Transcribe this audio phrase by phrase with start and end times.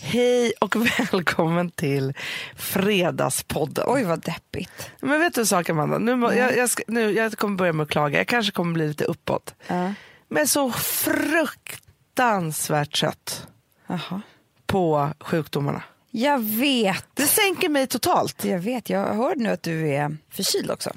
[0.00, 2.14] Hej och välkommen till
[2.56, 3.84] Fredagspodden.
[3.88, 4.90] Oj vad deppigt.
[5.00, 7.72] Men vet du en sak Amanda, nu, må, jag, jag, ska, nu, jag kommer börja
[7.72, 9.54] med att klaga, jag kanske kommer bli lite uppåt.
[9.66, 9.94] Ja.
[10.28, 13.46] Men så fruktansvärt trött
[13.86, 14.20] Jaha.
[14.66, 15.82] på sjukdomarna.
[16.10, 17.04] Jag vet.
[17.14, 18.90] Det sänker mig totalt Jag vet.
[18.90, 20.90] Jag hörde nu att du är förkyld också.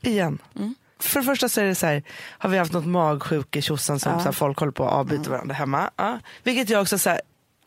[0.00, 0.38] igen.
[1.00, 2.02] För det första så är det så här,
[2.38, 5.54] har vi haft något magsjuke tjosan som så här, folk håller på att avbyta varandra
[5.54, 5.90] hemma.
[5.96, 6.18] Ja.
[6.42, 7.20] Vilket jag också så här,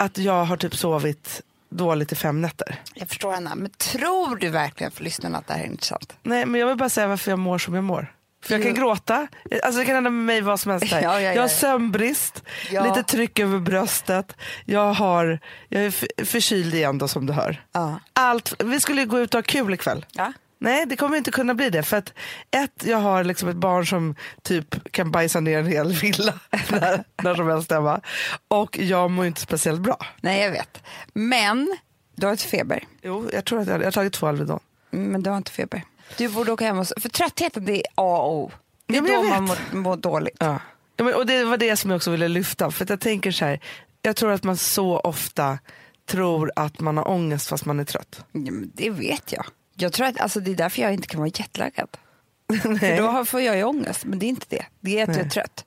[0.03, 2.81] att jag har typ sovit dåligt i fem nätter.
[2.93, 3.55] Jag förstår henne.
[3.55, 6.13] Men tror du verkligen för lyssnarna att det här är intressant?
[6.23, 8.13] Nej men jag vill bara säga varför jag mår som jag mår.
[8.43, 9.27] För jag kan gråta,
[9.63, 10.87] alltså det kan hända med mig vad som helst.
[10.91, 14.35] Ja, ja, ja, jag har sömnbrist, lite tryck över bröstet,
[14.65, 15.39] jag, har,
[15.69, 17.65] jag är förkyld igen då som du hör.
[18.13, 20.05] Allt, vi skulle ju gå ut och ha kul ikväll.
[20.11, 20.33] Ja.
[20.63, 22.13] Nej det kommer inte kunna bli det för att
[22.51, 26.33] ett, jag har liksom ett barn som typ kan bajsa ner en hel villa
[26.71, 28.01] när, när som helst hemma.
[28.47, 29.97] Och jag mår inte speciellt bra.
[30.21, 30.83] Nej, jag vet.
[31.13, 31.77] Men
[32.15, 32.83] du har inte feber.
[33.01, 34.59] Jo, jag tror att jag, jag har tagit två Alvedon.
[34.91, 35.83] Mm, Men du har inte feber.
[36.17, 36.87] Du borde åka hem och...
[37.01, 38.51] För tröttheten det är A och O.
[38.87, 40.37] Det är Ja, då man mår, mår dåligt.
[40.39, 40.59] Ja.
[40.97, 42.71] Ja, men, och det var det som jag också ville lyfta.
[42.71, 43.59] För att jag tänker så här,
[44.01, 45.59] jag tror att man så ofta
[46.05, 48.25] tror att man har ångest fast man är trött.
[48.31, 49.45] Ja, det vet jag.
[49.83, 51.87] Jag tror att alltså, det är därför jag inte kan vara jetlaggad.
[52.61, 52.97] För Nej.
[52.97, 54.65] då får jag ju ångest, men det är inte det.
[54.79, 55.29] Det är att jag är Nej.
[55.31, 55.65] trött.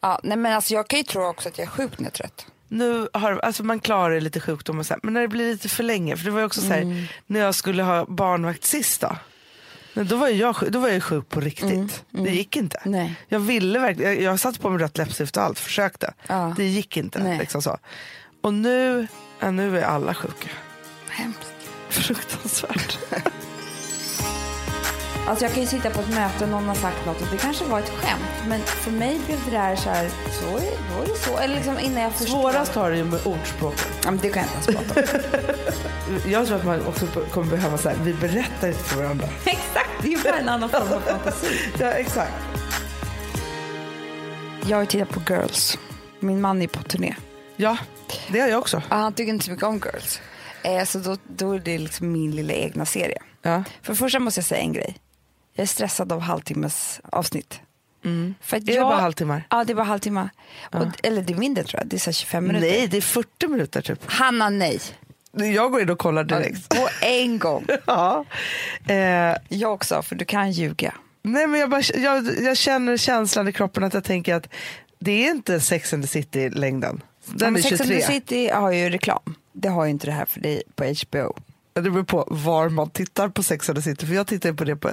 [0.00, 2.12] Ja, nej, men alltså, jag kan ju tro också att jag är sjuk när jag
[2.12, 2.46] är trött.
[2.68, 5.68] Nu har, alltså man klarar lite sjukdom och så här, men när det blir lite
[5.68, 7.04] för länge, för det var ju också så här, Mm.
[7.26, 9.16] när jag skulle ha barnvakt sist då,
[10.02, 12.04] då var jag, då var jag sjuk på riktigt.
[12.10, 12.78] Det gick inte.
[12.84, 13.00] Mm.
[13.00, 13.14] Nej.
[13.28, 16.14] Jag ville verkligen, jag, jag satte på mig rött läppstift och allt, försökte.
[16.26, 16.54] Ja.
[16.56, 17.18] Det gick inte.
[17.18, 17.38] Nej.
[17.38, 17.78] Liksom så.
[18.40, 19.06] Och nu,
[19.40, 20.48] ja, nu är alla sjuka.
[21.08, 21.53] Hemskt.
[21.94, 22.98] Fruktansvärt.
[25.26, 27.38] Alltså jag kan ju sitta på ett möte och någon har sagt något och det
[27.38, 28.48] kanske var ett skämt.
[28.48, 31.38] Men för mig blev det där så här, så är, då är det så.
[31.38, 32.40] Eller liksom innan jag förstår.
[32.40, 33.84] Svårast har det ju med ordspråken.
[34.04, 36.30] Ja, men det kan jag inte ens prata om.
[36.32, 39.28] Jag tror att man också kommer behöva så här, vi berättar inte för varandra.
[39.44, 41.46] Exakt, det är ju bara en annan form av fantasi.
[41.78, 42.32] Ja, exakt.
[44.66, 45.78] Jag har tittat på Girls.
[46.20, 47.14] Min man är på turné.
[47.56, 47.76] Ja,
[48.28, 48.82] det har jag också.
[48.90, 50.20] Ja, han tycker inte så mycket om Girls.
[50.64, 53.18] Eh, så då, då är det liksom min lilla egna serie.
[53.42, 53.64] Ja.
[53.82, 54.96] För det första måste jag säga en grej.
[55.54, 57.60] Jag är stressad av halvtimmes avsnitt.
[58.40, 59.46] För att Är det jag, bara halvtimmar?
[59.50, 60.28] Ja, det är bara halvtimme.
[60.72, 61.88] Och, eller det är mindre tror jag.
[61.88, 62.66] Det är så här 25 minuter.
[62.68, 64.00] Nej, det är 40 minuter typ.
[64.10, 64.80] Hanna, nej.
[65.32, 66.68] Jag går in och kollar direkt.
[66.68, 67.66] På en gång.
[67.86, 68.24] Ja.
[68.88, 70.94] Eh, Jag också, för du kan ljuga.
[71.22, 74.48] nej, men jag, bara, jag, jag känner känslan i kroppen att jag tänker att
[74.98, 77.02] det är inte Sex and the City-längden.
[77.26, 78.00] Den Ja, är men Sex and 23.
[78.06, 79.34] the City har ju reklam.
[79.54, 81.36] Det har ju inte det här för dig på HBO.
[81.72, 84.06] Det beror på var man tittar på Sex and the City.
[84.06, 84.92] För jag tittar på det på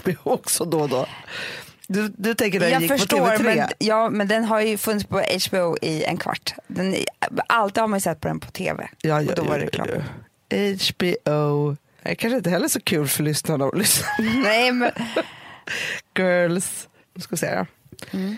[0.00, 1.06] HBO också då och då.
[1.86, 3.42] Du, du tänker när Jag gick förstår, på TV3?
[3.42, 6.54] men, ja, men den har ju funnits på HBO i en kvart.
[6.66, 6.96] Den,
[7.46, 8.88] alltid har man ju sett på den på TV.
[9.00, 9.88] Ja, ja, och då var det ja, reklam.
[10.48, 10.56] ja.
[10.90, 11.76] HBO.
[12.02, 14.06] Det är kanske inte heller så kul för lyssnarna att lyssna.
[14.44, 14.90] Nej, men,
[16.18, 16.88] Girls.
[17.14, 17.64] Nu ska vi se.
[18.10, 18.36] Mm.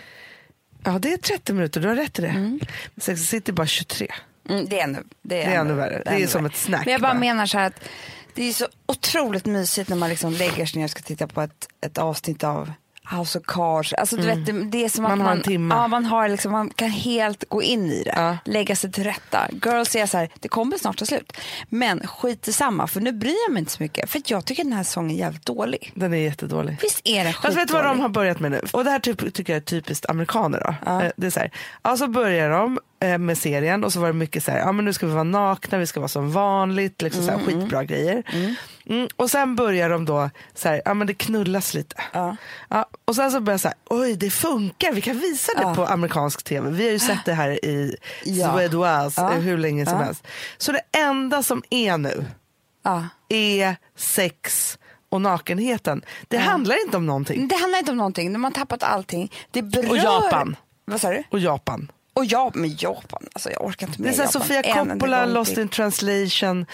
[0.83, 1.81] Ja, det är 30 minuter.
[1.81, 2.33] Du har rätt i det.
[2.33, 2.59] Men
[2.97, 4.07] Sex and the City är bara 23.
[4.49, 6.01] Mm, det är ännu, det är Det är ännu värre.
[6.05, 6.51] Det är ännu som värre.
[6.53, 7.19] ett snack Men jag bara bara.
[7.19, 7.79] menar så här att
[8.33, 11.41] det är så otroligt mysigt när man liksom lägger sig ner och ska titta på
[11.41, 12.71] ett, ett avsnitt av
[13.17, 13.93] House of Cards.
[13.93, 15.17] Alltså, du vet, det, det är som att Mm.
[15.19, 15.75] Man har man, en timme.
[15.75, 18.37] Ja, man, har liksom, man kan helt gå in i det, Ja.
[18.45, 19.47] lägga sig till rätta.
[19.65, 21.37] Girls är så här, det kommer snart ta slut.
[21.69, 24.09] Men skit i samma, för nu bryr jag mig inte så mycket.
[24.09, 25.91] För att jag tycker den här säsongen är jävligt dålig.
[25.95, 26.77] Den är jättedålig.
[26.81, 28.01] Visst är den Fast vet du vad de skitdålig?
[28.01, 28.61] har börjat med nu?
[28.73, 30.75] Och det här typ, tycker jag är typiskt amerikaner då.
[30.85, 31.03] Ja.
[31.03, 31.51] Eh, Det är så här,
[31.83, 34.85] ja, så börjar de med serien och så var det mycket så här, ja men
[34.85, 38.23] nu ska vi vara nakna, vi ska vara som vanligt, liksom så här, skitbra grejer.
[38.89, 41.95] Mm, och sen börjar de då så här, ja men det knullas lite.
[42.13, 42.35] Ja.
[42.69, 45.61] Ja, och sen så börjar jag så här, oj det funkar, vi kan visa det
[45.61, 45.75] Ja.
[45.75, 46.69] på amerikansk tv.
[46.69, 48.53] Vi har ju sett det här i Ja.
[48.53, 49.33] Suédoise Ja.
[49.33, 50.27] eh, hur länge som helst.
[50.57, 52.25] Så det enda som är nu
[53.29, 54.77] är sex
[55.09, 56.01] och nakenheten.
[56.27, 57.47] Det handlar inte om någonting.
[57.47, 59.31] Det handlar inte om någonting, de har tappat allting.
[59.51, 59.89] Det berör...
[59.89, 60.55] Och Japan.
[60.85, 61.23] Vad sa du?
[61.31, 61.91] Och Japan.
[62.17, 64.41] Och ja, men Japan, alltså jag orkar inte Det är med så här Japan.
[64.41, 66.65] Sofia Coppola, Lost in translation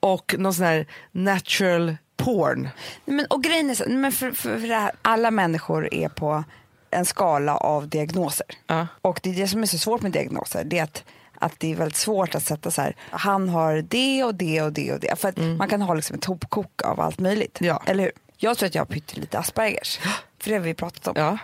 [0.00, 2.62] och någon sån här natural porn.
[3.04, 6.08] Nej, Men, och grejen är så, men för, för, för det här, alla människor är
[6.08, 6.44] på
[6.90, 8.46] en skala av diagnoser.
[8.66, 8.86] Ja.
[9.02, 11.72] Och det är det som är så svårt med diagnoser, det är att att det
[11.72, 15.00] är väldigt svårt att sätta så här, han har det och det och det och
[15.00, 15.18] det.
[15.18, 17.60] För att man kan ha liksom ett hopkok av allt möjligt.
[17.60, 17.68] Mm.
[17.68, 17.82] Ja.
[17.86, 18.12] Eller hur?
[18.36, 19.98] Jag tror att jag har pyttelite Aspergers.
[20.38, 21.14] För det har vi pratat om.
[21.16, 21.38] Ja.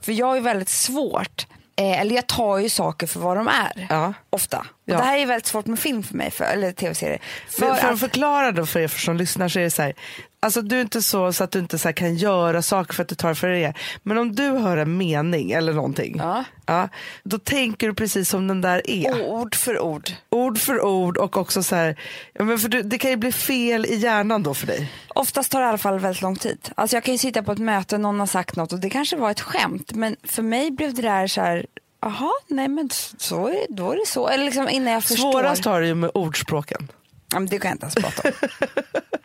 [0.00, 1.46] För jag är väldigt svårt,
[1.80, 3.86] eh, eller jag tar ju saker för vad de är.
[3.90, 4.66] Ja ofta.
[4.84, 4.96] Ja.
[4.96, 7.20] Det här är väldigt svårt med film för mig, för, eller tv-serier.
[7.48, 9.94] För, för att att, förklara då för er som lyssnar så är det så här,
[10.40, 13.08] alltså du är inte så, så att du inte så kan göra saker för att
[13.08, 13.74] du tar för det.
[14.02, 16.44] Men om du hör en mening eller någonting, Ja.
[16.66, 16.88] Ja,
[17.22, 19.28] då tänker du precis som den där är.
[19.28, 20.10] ord för ord.
[20.28, 21.96] Ord för ord och också så här,
[22.32, 24.92] ja, men för du, det kan ju bli fel i hjärnan då för dig.
[25.08, 26.70] Oftast tar det i alla fall väldigt lång tid.
[26.74, 29.16] Alltså jag kan ju sitta på ett möte någon har sagt något och det kanske
[29.16, 31.66] var ett skämt men för mig blev det där så här,
[32.00, 34.28] jaha, nej men så är då är det så.
[34.28, 35.32] Eller liksom innan jag förstår.
[35.32, 36.88] Svårast har det ju med ordspråken.
[37.32, 38.34] Ja, men det kan jag inte ens prata om.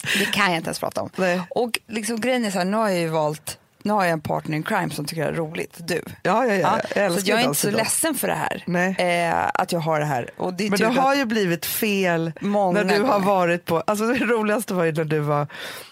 [0.20, 1.10] det kan jag inte ens prata om.
[1.16, 1.42] Nej.
[1.50, 4.22] Och liksom grejen är så här, nu har jag ju valt, nu har jag en
[4.22, 6.02] partner in crime som tycker det är roligt, du.
[6.24, 6.80] Ja, ja, ja.
[6.96, 7.78] Ja, jag så jag är inte så sidan.
[7.78, 8.64] ledsen för det här.
[8.66, 8.96] Nej.
[9.00, 10.30] Eh, att jag har det här.
[10.38, 13.26] Och det Men tur det har ju blivit fel Många när du har gånger.
[13.26, 15.48] varit på, alltså det roligaste var ju när du, var,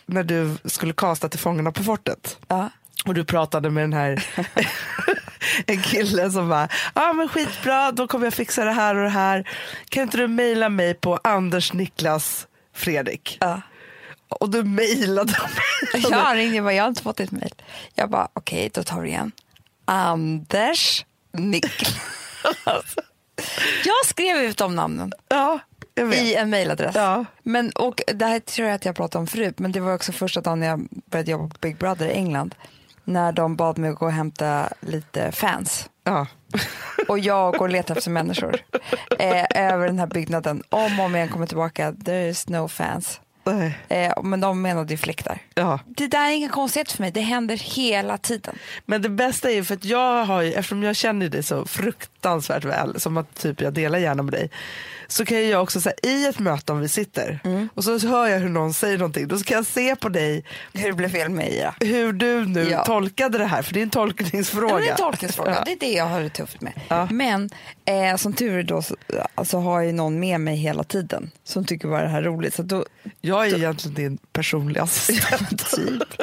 [0.06, 2.38] när du skulle kasta till Fångarna på fortet.
[2.48, 2.70] Ja.
[3.06, 4.26] Och du pratade med den här
[5.68, 9.04] en kille som bara, ja ah, men skitbra, då kommer jag fixa det här och
[9.04, 9.50] det här.
[9.90, 13.38] Kan inte du mejla mig på Anders Niklas Fredrik?
[13.42, 13.62] Ja.
[14.28, 15.31] Och du mejlade
[15.94, 16.04] mig.
[16.10, 17.54] Jag ringde bara, jag har inte fått ditt mejl.
[17.95, 19.31] Jag bara, okej, då tar vi igen.
[19.86, 21.96] Anders Niklas.
[23.86, 25.60] jag skrev ut de namnen Ja,
[26.13, 26.96] i en mejladress.
[26.96, 27.25] Ja.
[27.44, 30.12] Men, och det här tror jag att jag pratade om förut, men det var också
[30.12, 32.56] första dagen jag började jobba på Big Brother i England.
[33.04, 35.90] När de bad mig att gå och hämta lite fans.
[36.04, 36.28] Ja.
[37.08, 38.56] Och jag går och letar efter människor
[39.20, 40.64] eh, över den här byggnaden.
[40.70, 43.20] Om och om igen kommer tillbaka, there is no fans.
[43.88, 45.40] Eh, men de menade ju fläktar.
[45.54, 45.80] ja.
[45.86, 48.56] Det där är inga konstigheter för mig, det händer hela tiden.
[48.86, 51.66] Men det bästa är ju för att jag har ju, eftersom jag känner dig så
[52.28, 54.50] fruktansvärt väl, som att typ jag delar gärna med dig,
[55.08, 57.70] så kan jag också säga i ett möte om vi sitter Mm.
[57.75, 60.44] och så hör jag hur någon säger någonting, då ska jag se på dig
[60.74, 61.75] Hur det blev fel med Ira.
[61.80, 62.86] hur du nu Ja.
[62.86, 64.74] tolkade det här, för det är en tolkningsfråga.
[64.74, 65.62] Ja, det är en tolkningsfråga, Ja.
[65.66, 66.74] det är det jag har det tufft med.
[67.12, 67.50] Men
[67.86, 68.96] eh, som tur är då så
[69.36, 72.24] alltså, har jag ju någon med mig hela tiden som tycker bara det här är
[72.25, 72.54] roligt.
[72.54, 72.86] Så då,
[73.22, 75.72] Jag är egentligen din personliga assistent.
[75.75, 76.22] typ.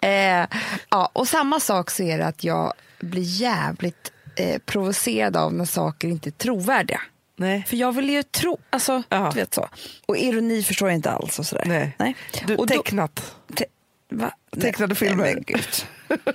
[0.00, 0.46] eh,
[0.90, 5.64] ja, och samma sak så är det att jag blir jävligt eh, provocerad av när
[5.64, 7.00] saker inte är trovärdiga.
[7.36, 7.64] Nej.
[7.68, 9.68] För jag vill ju tro, alltså du vet så.
[10.06, 11.64] Och ironi förstår jag inte alls och sådär.
[11.66, 11.96] Nej.
[11.98, 12.16] Nej.
[12.46, 13.34] Du, och då- tecknat.
[13.54, 13.64] Te-
[14.10, 14.32] va?
[14.60, 15.24] Tecknade filmer.
[15.24, 15.66] Nej, men gud.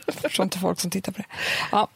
[0.05, 1.27] Jag förstår inte folk som tittar på det.
[1.71, 1.87] Ja,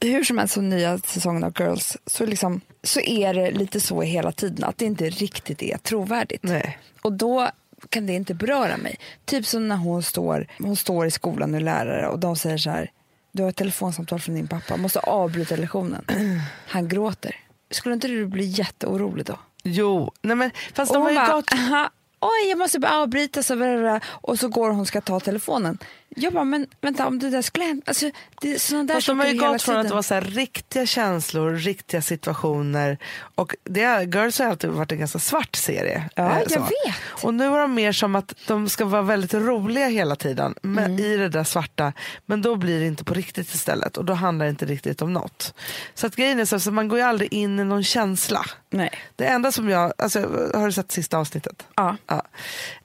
[0.00, 4.02] hur som helst, så nya säsongen av Girls så, liksom, så är det lite så
[4.02, 6.42] hela tiden att det inte riktigt är trovärdigt.
[6.42, 6.78] Nej.
[7.02, 7.50] Och då
[7.88, 8.98] kan det inte beröra mig.
[9.24, 12.58] Typ som när hon står, hon står i skolan och är lärare och de säger
[12.58, 12.90] så här
[13.32, 16.04] du har ett telefonsamtal från din pappa, måste avbryta lektionen.
[16.68, 17.36] Han gråter.
[17.70, 19.38] Skulle inte du bli jätteorolig då?
[19.64, 21.52] Jo, nej men fast Och de har ju gått...
[21.52, 21.90] "Aha,
[22.22, 25.78] oj jag måste bara avbryta så blablabla." och så går hon ska ta telefonen.
[26.16, 28.10] Jag bara, men vänta om det där skulle hända, alltså,
[28.40, 30.86] det, sådana där Fast de har ju gått från att det var så här riktiga
[30.86, 32.98] känslor, riktiga situationer.
[33.34, 33.80] Och det,
[34.14, 36.10] Girls har alltid varit en ganska svart serie.
[36.14, 36.60] Ja, eh, jag så.
[36.60, 36.94] vet.
[37.24, 40.84] Och nu är de mer som att de ska vara väldigt roliga hela tiden men,
[40.84, 40.98] Mm.
[41.04, 41.92] i det där svarta.
[42.26, 45.12] Men då blir det inte på riktigt istället och då handlar det inte riktigt om
[45.12, 45.54] något.
[45.94, 48.44] Så att grejen är så, så man går ju aldrig in i någon känsla.
[48.72, 48.90] Nej.
[49.16, 50.20] Det enda som jag, alltså,
[50.54, 51.66] har du sett sista avsnittet?
[51.76, 51.96] Ja.
[52.06, 52.22] Ja.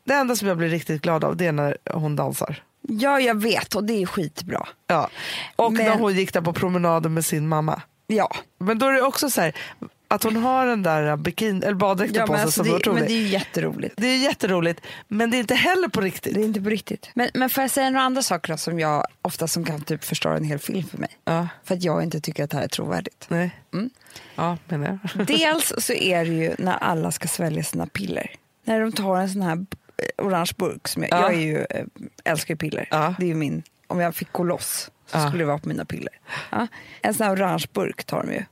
[0.04, 2.64] Det enda som jag blir riktigt glad av det är när hon dansar.
[2.82, 4.68] ja, jag vet och det är skitbra.
[4.88, 5.10] Ja.
[5.56, 7.82] Och Men- när hon gick där på promenaden med sin mamma.
[8.08, 9.56] Ja, Men då är det också så här
[10.08, 12.72] att hon har den där bikini, eller baddräkten ja på men, sig alltså, som det,
[12.72, 13.08] men otrolig.
[13.08, 13.94] det är ju jätteroligt.
[13.98, 16.34] Det är jätteroligt men det är inte heller på riktigt.
[16.36, 17.10] Det är inte på riktigt.
[17.14, 20.04] Men, men får jag säga några andra saker då, som jag ofta som kan typ
[20.04, 21.10] förstöra en hel film för mig?
[21.26, 23.26] Ja, För att jag inte tycker att det här är trovärdigt.
[23.30, 23.52] nej.
[23.74, 23.90] Mm.
[24.36, 25.28] Ja, menar jag.
[25.28, 28.32] Dels så är det ju när alla ska svälja sina piller.
[28.64, 29.66] När de tar en sån här
[30.18, 31.22] orange burk, som jag, Ja.
[31.22, 31.86] jag är ju, eh,
[32.24, 32.88] älskar ju piller.
[32.92, 33.16] Ja.
[33.20, 36.14] Det är min, om jag fick gå loss så skulle det vara på mina piller.
[36.52, 36.68] Ja.
[37.02, 38.44] En sån här orange burk tar de ju.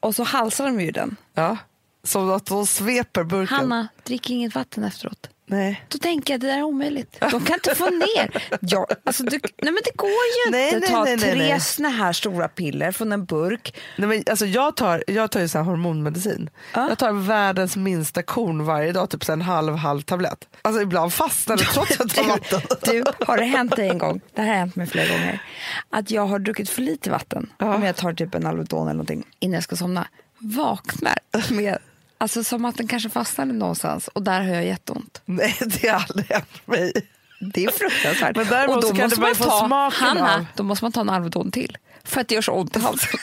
[0.00, 1.16] Och så halsar de ju den.
[1.34, 1.56] ja.
[2.02, 3.56] Som att hon sveper burken.
[3.56, 5.28] Hanna, drick inget vatten efteråt.
[5.50, 5.84] Nej.
[5.88, 7.20] Då tänker jag att det där är omöjligt.
[7.20, 8.42] De kan inte få ner.
[8.60, 9.30] Ja, alltså du,
[9.62, 11.60] nej men det går ju Nej, inte att ta nej, nej, tre nej.
[11.60, 13.76] såna här stora piller från en burk.
[13.96, 16.50] Nej, men alltså jag tar, jag tar ju så här hormonmedicin.
[16.74, 16.88] Ja.
[16.88, 20.48] Jag tar världens minsta korn varje dag, typ så en halv halv tablett.
[20.62, 22.60] Alltså ibland fastnar det trots att jag tar vatten.
[22.82, 25.42] Du, har det hänt dig en gång, det här har hänt mig flera gånger,
[25.90, 27.74] att jag har druckit för lite vatten, Ja.
[27.74, 30.06] om jag tar typ en Alvedon eller någonting innan jag ska somna,
[30.38, 31.18] vaknar
[31.50, 31.78] med,
[32.18, 35.22] alltså som att den kanske fastnade någonstans och där har jag jätteont.
[35.24, 36.92] Nej, det har aldrig hänt mig.
[37.40, 38.36] Det är fruktansvärt.
[38.36, 40.92] Men däremot och då kan måste man få ta, smaken Hanna, av- då måste man
[40.92, 41.76] ta en Alvedon till.
[42.04, 43.20] För att det gör så ont i halsen.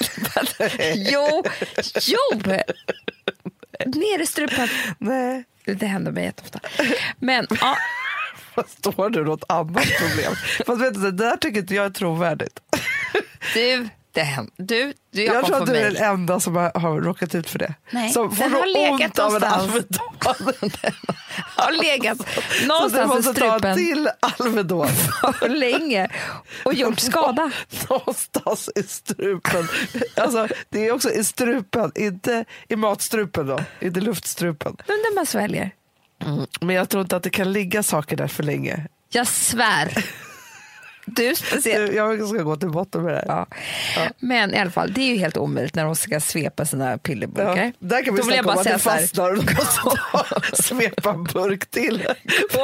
[0.96, 1.44] jo,
[2.02, 2.40] jo!
[3.86, 4.68] Ner i strupen.
[4.98, 5.44] Nej.
[5.66, 6.60] Det händer mig jätteofta.
[7.20, 7.76] Men ja,
[8.56, 10.34] Förstår du något annat problem?
[10.66, 12.60] Fast vet du, det där tycker inte jag är trovärdigt.
[13.54, 14.54] du, Det händer.
[14.58, 17.50] Du, du jag, Jag tror att du är den enda som har, har råkat ut
[17.50, 17.74] för det.
[17.92, 20.00] Nej, som får den har legat av en någonstans.
[21.56, 22.24] Har legat Så
[22.62, 24.88] du någonstans i måste ta strupen till Alvedon.
[25.40, 26.08] för länge
[26.64, 27.52] och gjort skada.
[27.90, 29.68] Någonstans i strupen.
[30.16, 33.60] Alltså, det är också i strupen, inte i matstrupen då.
[33.82, 34.76] Inte luftstrupen.
[34.88, 35.72] Men när man sväljer.
[36.62, 38.88] Men jag tror inte att det kan ligga saker där för länge.
[39.10, 40.06] Jag svär.
[41.06, 41.94] Du speciellt.
[41.94, 43.46] Jag ska gå till botten med det här.
[43.96, 44.08] Ja.
[44.20, 47.64] Men i alla fall, det är ju helt omöjligt när de ska svepa sina pillerburkar.
[47.64, 49.32] Ja, där kan vi Då snacka om att det fastnar.
[49.32, 49.82] Du måste
[50.12, 52.08] ta, svepa en burk till.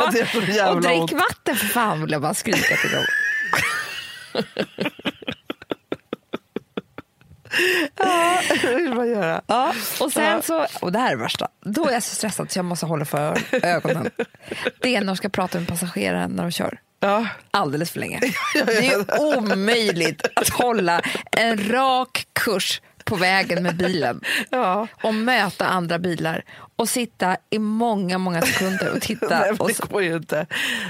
[0.05, 1.11] Att det och drick ont.
[1.11, 3.05] vatten för fan vill jag bara skrika till dem.
[8.61, 9.41] Det vill man göra.
[9.47, 12.51] Ja, och sen så, och det här är det värsta, då är jag så stressad
[12.51, 14.09] så jag måste hålla för ögonen.
[14.81, 16.79] Det är när de ska prata med passageraren när de kör.
[17.03, 17.27] Ja.
[17.51, 18.19] Alldeles för länge.
[18.65, 24.87] Det är omöjligt att hålla en rak kurs på vägen med bilen Ja.
[25.03, 26.43] och möta andra bilar
[26.75, 29.27] och sitta i många, många sekunder och titta.
[29.39, 30.45] Nej, och det så, går ju inte.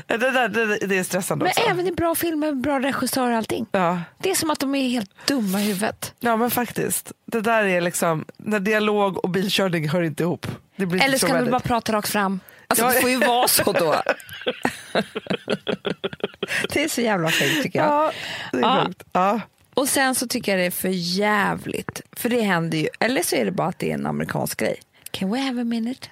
[0.07, 1.69] Det, där, det, det är stressande men också.
[1.69, 3.65] även i bra filmer, bra regissör och allting.
[3.71, 4.01] Ja.
[4.17, 6.13] Det är som att de är helt dumma i huvudet.
[6.19, 7.11] ja, men faktiskt.
[7.25, 10.47] Det där är liksom, när dialog och bilkörning hör inte ihop.
[10.75, 12.39] Det Eller ska vi bara prata rakt fram?
[12.71, 12.91] Alltså, Ja.
[12.91, 14.01] Det får ju vara så då.
[16.73, 17.87] det är så jävla fint tycker jag.
[17.91, 18.11] Ja,
[18.51, 18.83] det är Ja.
[18.87, 19.03] sjukt.
[19.11, 19.41] Ja.
[19.73, 22.01] Och sen så tycker jag det är för jävligt.
[22.11, 24.79] För det händer ju, eller så är det bara att det är en amerikansk grej.
[25.11, 26.07] Can we have a minute?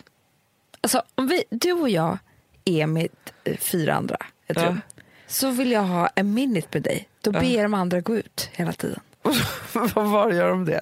[0.82, 2.18] Alltså om vi, du och jag
[2.66, 3.08] är med
[3.44, 4.66] eh, fyra andra ett Ja.
[4.66, 4.82] rum.
[5.28, 7.08] Så vill jag ha en minute med dig.
[7.22, 7.40] Då Ja.
[7.40, 9.00] ber de andra gå ut hela tiden.
[9.74, 10.82] Vad var gör de det?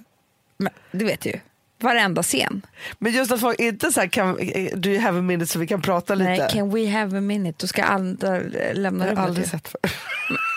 [0.58, 1.40] Men, du vet ju,
[1.80, 2.62] varenda scen.
[3.00, 4.36] Men just att folk inte så här, kan,
[4.76, 6.30] do you have a minute så vi kan prata lite?
[6.30, 7.58] Nej, can we have a minute?
[7.60, 8.40] Då ska andra
[8.74, 9.28] lämna jag har rummet.
[9.28, 9.80] aldrig sett för.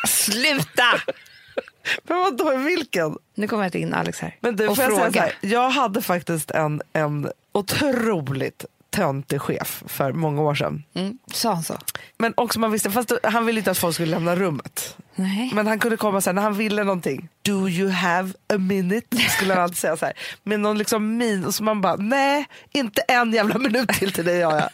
[0.09, 0.85] Sluta!
[2.03, 3.17] Men vadå, vilken?
[3.35, 5.21] Nu kommer jag in Alex här Men du, och jag, frågar.
[5.21, 10.83] här, jag hade faktiskt en, en otroligt töntig chef för många år sedan.
[10.95, 11.79] Mm, sa han så?
[12.19, 14.97] Men också man visste, fast han ville inte att folk skulle lämna rummet.
[15.23, 15.51] Nej.
[15.55, 17.29] Men han kunde komma sen när han ville någonting.
[17.43, 19.17] Do you have a minute?
[19.17, 20.15] Skulle han alltid säga så här.
[20.43, 24.25] Med någon liksom min och så man bara nej, inte en jävla minut till till
[24.25, 24.69] dig har jag.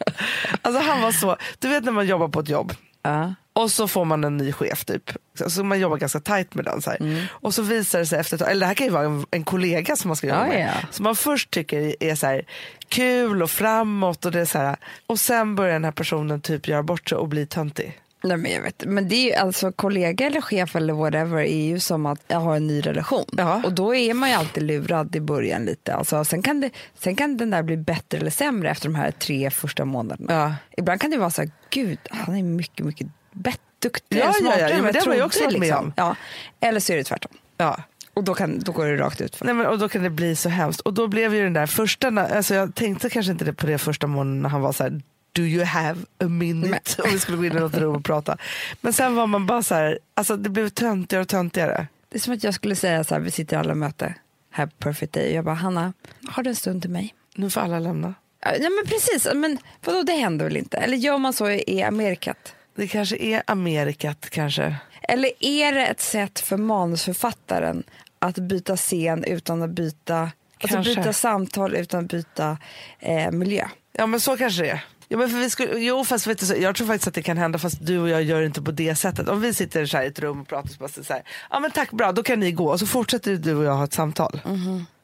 [0.62, 2.72] Alltså han var så, du vet när man jobbar på ett jobb
[3.02, 3.34] Ja.
[3.52, 5.10] och så får man en ny chef typ.
[5.38, 6.82] Så så man jobbar ganska tajt med den.
[6.82, 7.00] Så här.
[7.00, 7.24] Mm.
[7.30, 9.44] Och så visar det sig efter ett eller det här kan ju vara en, en
[9.44, 10.72] kollega som man ska jobba Ja, med.
[10.90, 12.42] Som man först tycker är så här,
[12.88, 14.76] kul och framåt och det är så här.
[15.06, 18.00] Och sen börjar den här personen typ göra bort sig och bli töntig.
[18.28, 21.64] Nej, men, jag vet, men det är ju alltså kollega eller chef eller whatever är
[21.64, 23.24] ju som att jag har en ny relation.
[23.36, 23.62] Ja.
[23.64, 25.94] Och då är man ju alltid lurad i början lite.
[25.94, 29.10] Alltså, sen, kan det, sen kan den där bli bättre eller sämre efter de här
[29.10, 30.34] tre första månaderna.
[30.34, 30.54] Ja.
[30.76, 34.38] Ibland kan det vara så här, gud han är mycket, mycket bättre, duktigare, Ja, ja,
[34.38, 34.40] ja.
[34.40, 35.84] smartare Ja, än vad ju trodde, också varit med liksom.
[35.84, 35.92] om.
[35.96, 36.16] Ja.
[36.60, 37.32] Eller så är det tvärtom.
[37.56, 37.82] Ja.
[38.14, 39.44] Och då, kan, då går det rakt ut för.
[39.44, 40.80] Nej, men, och då kan det bli så hemskt.
[40.80, 44.06] Och då blev ju den där första, alltså jag tänkte kanske inte på det första
[44.06, 45.00] månaden när han var så här,
[45.36, 47.02] do you have a minute?
[47.02, 48.36] Och vi skulle gå in i något rum och prata.
[48.80, 51.86] Men sen var man bara så här, alltså det blev töntigare och töntigare.
[52.08, 54.14] Det är som att jag skulle säga så här, vi sitter alla möte
[54.50, 55.92] här på Perfect Day jag bara, Hanna,
[56.28, 57.14] har du en stund till mig?
[57.34, 58.14] Nu får alla lämna.
[58.40, 60.76] Ja, men precis, men vadå det händer väl inte?
[60.76, 62.54] Eller gör man så i Amerikat?
[62.74, 64.76] Det kanske är Amerikat kanske.
[65.02, 67.82] Eller är det ett sätt för manusförfattaren
[68.18, 70.30] att byta scen utan att byta,
[70.62, 72.58] alltså byta samtal utan att byta
[72.98, 73.68] eh, miljö?
[73.92, 74.84] Ja men så kanske det är.
[75.08, 77.38] Ja, men för vi skulle, jo fast vet du, jag tror faktiskt att det kan
[77.38, 79.28] hända fast du och jag gör det inte på det sättet.
[79.28, 81.70] Om vi sitter så i ett rum och pratar så bara så här, ja men
[81.70, 84.40] tack bra då kan ni gå och så fortsätter du och jag ha ett samtal.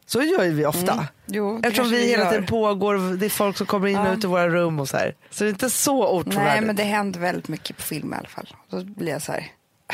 [0.06, 1.06] Så gör ju vi ofta.
[1.26, 4.06] Jo, det Eftersom vi vi hela tiden pågår, det är folk som kommer in och
[4.06, 4.12] Ja.
[4.12, 5.14] ut i våra rum och så här.
[5.30, 6.44] Så det är inte så otrovärdigt.
[6.52, 8.49] Nej men det händer väldigt mycket på film i alla fall.
[8.71, 9.47] Då blir jag så här,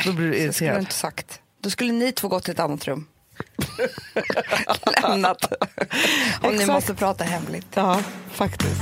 [0.05, 0.79] Då blir du så skulle irriterad.
[0.79, 1.41] inte sagt.
[1.61, 3.07] Då skulle ni två gått till ett annat rum.
[5.03, 5.53] Lämnat.
[6.41, 7.67] Om ni måste prata hemligt.
[7.73, 8.01] Ja,
[8.31, 8.81] faktiskt.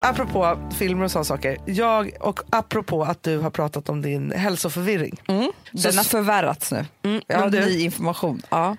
[0.00, 1.58] Apropå filmer och sådana saker.
[1.66, 5.20] Jag, och apropå att du har pratat om din hälsoförvirring.
[5.72, 6.84] Den har förvärrats nu.
[7.02, 8.42] Mm, Jag har du, ny information.
[8.50, 8.76] Ja.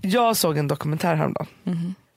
[0.00, 1.46] jag såg en dokumentär häromdagen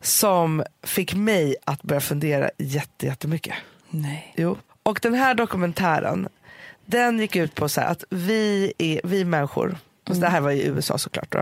[0.02, 3.56] som fick mig att börja fundera jätte, jättemycket.
[3.90, 4.34] Nej.
[4.38, 4.58] Jo.
[4.84, 6.28] Och den här dokumentären
[6.86, 9.78] den gick ut på så här att vi, är, vi människor,
[10.10, 11.40] och det här var i USA såklart, då,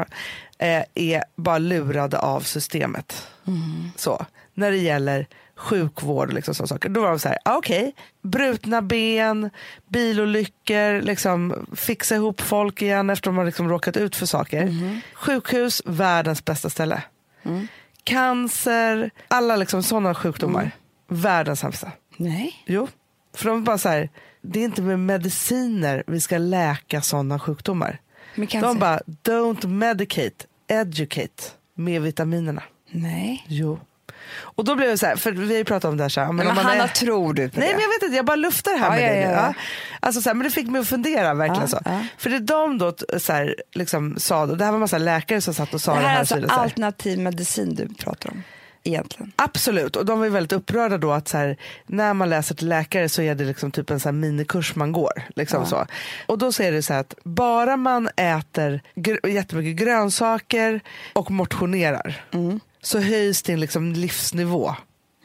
[0.65, 3.27] eh, är bara lurade av systemet.
[3.95, 6.89] Så, när det gäller sjukvård och liksom sådana saker.
[6.89, 9.49] Då var de så här, ah, okej, brutna ben,
[9.88, 14.62] bilolyckor, liksom, fixa ihop folk igen efter de har liksom råkat ut för saker.
[15.13, 17.03] Sjukhus, världens bästa ställe.
[18.03, 20.71] Cancer, alla liksom sådana sjukdomar,
[21.08, 21.91] världens sämsta.
[22.17, 22.63] Nej.
[22.65, 22.88] Jo,
[23.36, 24.10] för de är bara så här,
[24.41, 27.99] det är inte med mediciner vi ska läka sådana sjukdomar.
[28.62, 31.43] De bara, don't medicate, educate
[31.76, 32.63] med vitaminerna.
[32.91, 33.45] Nej.
[33.47, 33.80] Jo.
[34.39, 36.10] Och då blev det så här, för vi har ju pratat om det här.
[36.10, 36.88] Så här men Men, Hanna, är...
[36.88, 37.73] tror du på Nej det?
[37.73, 39.54] men jag vet inte, jag bara luftar det här Ja, med ja, dig ja, ja.
[40.00, 41.80] Alltså, så här, men det fick mig att fundera verkligen Ja, så.
[41.86, 42.00] ja.
[42.17, 45.41] För det de då så här, liksom, sa, och det här var en massa läkare
[45.41, 46.19] som satt och sa det det, här är här.
[46.19, 46.47] alltså här.
[46.63, 48.43] alternativ medicin du pratar om
[48.88, 49.32] egentligen.
[49.36, 53.10] Absolut, och de var väldigt upprörda då att så här, när man läser till läkare
[53.10, 55.12] så är det liksom typ en så här minikurs man går.
[55.36, 55.86] Liksom så.
[56.26, 60.80] Och då säger det så att bara man äter gr- jättemycket grönsaker
[61.13, 62.21] och motionerar
[62.82, 64.76] så höjs din liksom livsnivå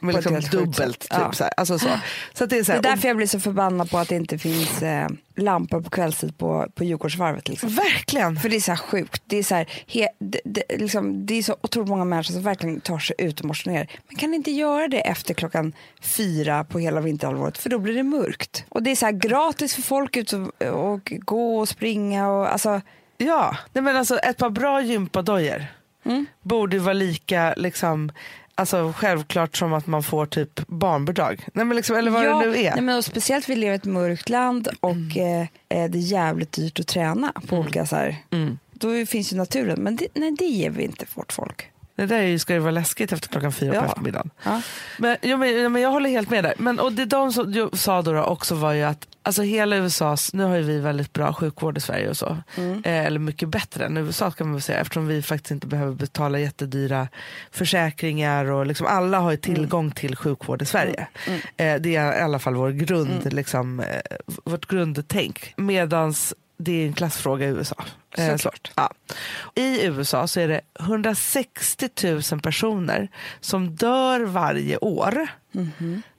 [0.09, 0.99] ett liksom dubbelt.
[0.99, 1.31] Typ, Ja.
[1.33, 1.53] så här.
[1.57, 1.89] Alltså, så.
[2.33, 4.09] Så att det är så Det här, är därför jag blir så förbannad på att
[4.09, 7.49] det inte finns eh, lampor på kvällstid på, på Djurgårdsvarvet.
[7.49, 7.69] Liksom.
[7.69, 8.35] och, verkligen.
[8.35, 9.23] För det är så här sjukt.
[9.25, 9.55] Det är så,
[9.87, 13.39] he, det, det, liksom, det är så otroligt många människor som verkligen tar sig ut
[13.39, 13.87] och motionerar.
[14.11, 18.03] Man kan inte göra det efter klockan fyra på hela vinterhalvåret för då blir det
[18.03, 18.65] mörkt.
[18.69, 22.29] Och det är så här gratis för folk ut och, och gå och springa.
[22.29, 22.81] Och, alltså,
[23.17, 25.65] Ja, nej men alltså ett par bra gympadojor
[26.05, 26.25] Mm.
[26.41, 28.11] borde vara lika liksom,
[28.55, 31.47] alltså, självklart som att man får typ barnbidrag.
[31.53, 32.71] Nej, men liksom, eller vad ja, det nu är.
[32.73, 36.51] Nej, men speciellt vi lever i ett mörkt land och eh, eh, det är jävligt
[36.51, 38.15] dyrt att träna på olika så här.
[38.31, 38.57] Mm.
[38.71, 41.69] Då finns ju naturen, men det, nej, det ger vi inte vårt folk.
[41.95, 43.81] Det där ju, ska ju vara läskigt efter klockan fyra Ja.
[43.81, 44.29] på eftermiddagen.
[44.43, 44.61] Ja.
[44.97, 46.53] Men, ja, men, men jag håller helt med där.
[46.57, 50.33] Men, och det de ju, sa då, då också var ju att alltså hela USAs,
[50.33, 52.37] nu har ju vi väldigt bra sjukvård i Sverige och så.
[52.57, 52.83] Mm.
[52.85, 55.93] Eh, eller mycket bättre än USA kan man väl säga eftersom vi faktiskt inte behöver
[55.93, 57.07] betala jättedyra
[57.51, 61.07] försäkringar och liksom alla har ju tillgång till sjukvård i Sverige.
[61.57, 63.85] Eh, det är i alla fall vår grund, liksom, eh,
[64.43, 65.53] vårt grundtänk.
[65.57, 67.75] Medans det är en klassfråga i USA.
[68.17, 68.71] Eh, så, Såklart.
[68.75, 68.91] ja.
[69.55, 71.89] I USA så är det 160
[72.31, 73.07] 000 personer
[73.41, 75.27] som dör varje år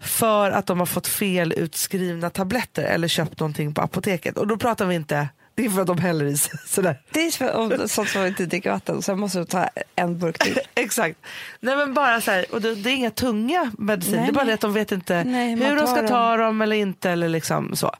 [0.00, 4.38] för att de har fått fel utskrivna tabletter eller köpt någonting på apoteket.
[4.38, 7.00] Och då pratar vi inte, det är för att de häller i sig sådär.
[7.11, 10.59] Det är om- sånt som inte dricker vatten, så måste du ta en burk till.
[10.74, 11.18] Exakt.
[11.61, 14.44] Nej men bara så här, och det, det är inga tunga mediciner, det är bara
[14.44, 16.09] det att de vet inte Nej, hur de ska dem.
[16.09, 17.92] ta dem eller inte eller liksom så.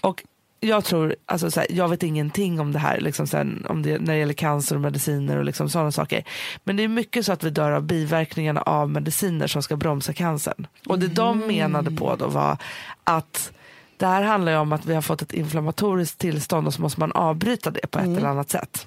[0.00, 0.24] Och
[0.60, 3.98] jag tror, alltså så här, jag vet ingenting om det här, liksom sen, om det,
[3.98, 6.24] när det gäller cancer och mediciner och liksom sådana saker.
[6.64, 10.12] Men det är mycket så att vi dör av biverkningarna av mediciner som ska bromsa
[10.12, 10.66] cancern.
[10.86, 11.48] Och det de Mm.
[11.56, 12.58] menade på då var
[13.04, 13.52] att
[13.96, 17.00] det här handlar ju om att vi har fått ett inflammatoriskt tillstånd och så måste
[17.00, 18.18] man avbryta det på ett Mm.
[18.18, 18.86] eller annat sätt.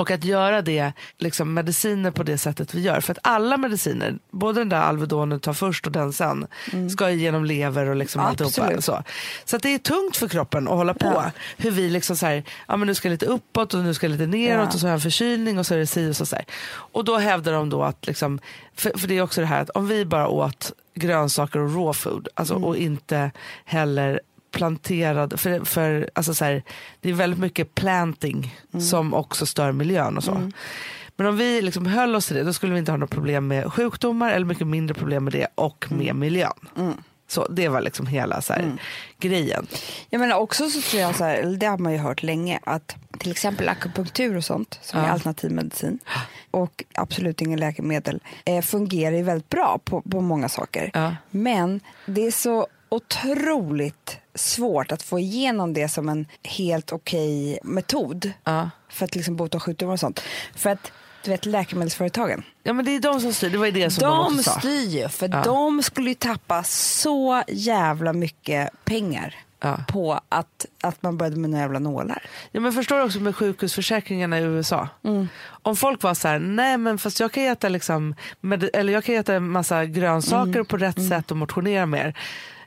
[0.00, 3.00] Och att göra det, liksom mediciner på det sättet vi gör.
[3.00, 6.46] För att alla mediciner, både den där Alvedonen du tar först och den sen,
[6.92, 8.80] ska ju genom lever och liksom alltihopa.
[8.80, 9.02] Så.
[9.44, 11.06] så att det är tungt för kroppen att hålla på.
[11.06, 11.30] Ja.
[11.56, 14.06] Hur vi liksom så här, ja men nu ska jag lite uppåt och nu ska
[14.06, 14.74] jag lite neråt Ja.
[14.74, 16.26] och så har jag en förkylning och så är det si och så.
[16.26, 16.44] så här.
[16.70, 18.38] Och då hävdar de då att, liksom,
[18.74, 21.92] för, för det är också det här att om vi bara åt grönsaker och raw
[21.92, 22.64] food alltså, Mm.
[22.64, 23.30] och inte
[23.64, 26.62] heller planterad, för, för alltså så här,
[27.00, 28.84] det är väldigt mycket planting Mm.
[28.86, 30.50] som också stör miljön och så.
[31.16, 33.46] Men om vi liksom höll oss till det då skulle vi inte ha något problem
[33.46, 36.04] med sjukdomar eller mycket mindre problem med det och Mm.
[36.04, 36.96] med miljön.
[37.28, 38.72] Så det var liksom hela så här,
[39.18, 39.66] grejen.
[40.10, 42.96] Jag menar också så tror jag så här, det har man ju hört länge, att
[43.18, 45.06] till exempel akupunktur och sånt som Ja.
[45.06, 45.98] är alternativ medicin
[46.50, 50.90] och absolut ingen läkemedel eh, fungerar ju väldigt bra på, på många saker.
[50.94, 51.16] Ja.
[51.30, 58.32] Men det är så otroligt svårt att få igenom det som en helt okej metod
[58.44, 58.70] Ja.
[58.88, 60.22] för att liksom bota sjukdomar och sånt.
[60.56, 60.92] För att
[61.24, 64.00] du vet läkemedelsföretagen, ja men det är de som styr, det var ju det som
[64.02, 64.58] de, de också sa.
[64.60, 65.42] styr ju för Ja.
[65.42, 69.78] de skulle ju tappa så jävla mycket pengar Ja.
[69.88, 72.22] på att, att man började med några jävla nålar.
[72.52, 74.88] Ja, men förstår du också med sjukhusförsäkringarna i USA?
[75.62, 79.04] Om folk var så här, nej men fast jag kan äta, liksom, med, eller jag
[79.04, 82.14] kan äta en massa grönsaker på rätt sätt och motionera mer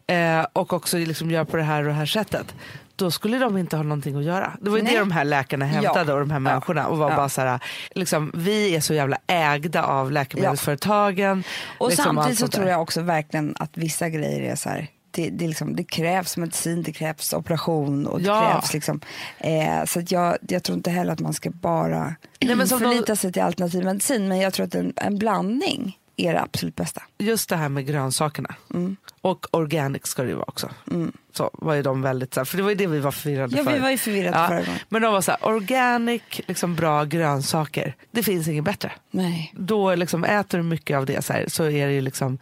[0.07, 2.55] eh, och också liksom göra på det här och det här sättet.
[2.95, 4.53] Då skulle de inte ha någonting att göra.
[4.61, 4.93] Det var ju Nej.
[4.93, 6.13] det de här läkarna hävdade Ja.
[6.13, 6.39] och de här Ja.
[6.39, 6.87] människorna.
[6.87, 7.15] Och var Ja.
[7.15, 7.59] bara så här,
[7.95, 11.43] liksom, vi är så jävla ägda av läkemedelsföretagen.
[11.77, 15.29] Och liksom samtidigt så tror jag också verkligen att vissa grejer är så här det,
[15.29, 18.51] det, liksom, det krävs medicin, det krävs operation och det Ja.
[18.51, 19.01] krävs liksom.
[19.37, 23.41] Eh, så jag, jag tror inte heller att man ska bara Nej, förlita sig till
[23.41, 24.27] alternativ medicin.
[24.27, 27.01] Men jag tror att en, en blandning är det absolut bästa.
[27.17, 28.55] just det här med grönsakerna.
[28.73, 28.95] Mm.
[29.21, 30.69] Och organic ska det ju vara också.
[31.33, 33.57] Så var ju de väldigt, så här, för det var ju det vi var förvirrade
[33.57, 33.73] Ja, för.
[33.73, 34.79] vi var ju förvirrade förra gången.
[34.89, 37.95] Men de var så här, organic, liksom bra grönsaker.
[38.11, 38.91] Det finns inget bättre.
[39.11, 39.53] Nej.
[39.57, 42.37] Då liksom äter du mycket av det så, här, så är det ju liksom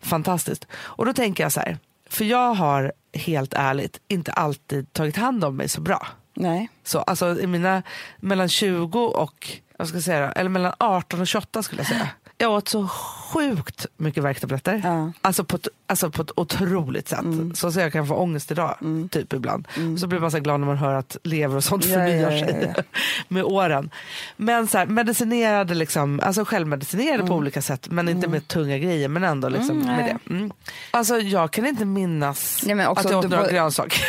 [0.00, 0.66] fantastiskt.
[0.74, 1.78] Och då tänker jag så här,
[2.10, 6.06] för jag har helt ärligt inte alltid tagit hand om mig så bra.
[6.34, 6.68] Nej.
[6.84, 7.82] Så, alltså i mina,
[8.16, 12.08] mellan 20 och, vad ska jag säga, eller mellan 18 och 28 skulle jag säga.
[12.42, 14.80] Jag åt så sjukt mycket värktabletter.
[14.84, 15.12] Ja.
[15.20, 17.20] Alltså, på ett, alltså på ett otroligt sätt.
[17.20, 17.54] Mm.
[17.54, 18.76] Så att jag kan få ångest idag,
[19.10, 19.68] typ ibland.
[20.00, 22.44] Så blir man så glad när man hör att lever och sånt Ja, förnyar ja,
[22.46, 22.74] sig
[23.28, 23.90] med åren.
[24.36, 29.08] Men så här, medicinerade, liksom, alltså självmedicinerade på olika sätt men inte med tunga grejer
[29.08, 30.16] men ändå liksom Mm, med nej.
[30.24, 30.34] det.
[30.34, 30.52] Mm.
[30.90, 34.02] Alltså jag kan inte minnas Nej, att jag åt några både- grönsaker.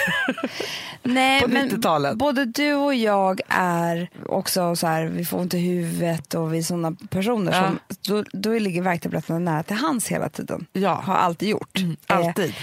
[1.05, 2.15] Nej, På men 90-talet.
[2.15, 6.57] både du och jag är också så här, vi får ont i huvudet och vi
[6.57, 10.65] är sådana personer som, då, då ligger värktabletterna nära till hands hela tiden.
[10.73, 10.93] Ja.
[10.93, 11.79] Har alltid gjort.
[11.79, 12.53] Eh, Alltid.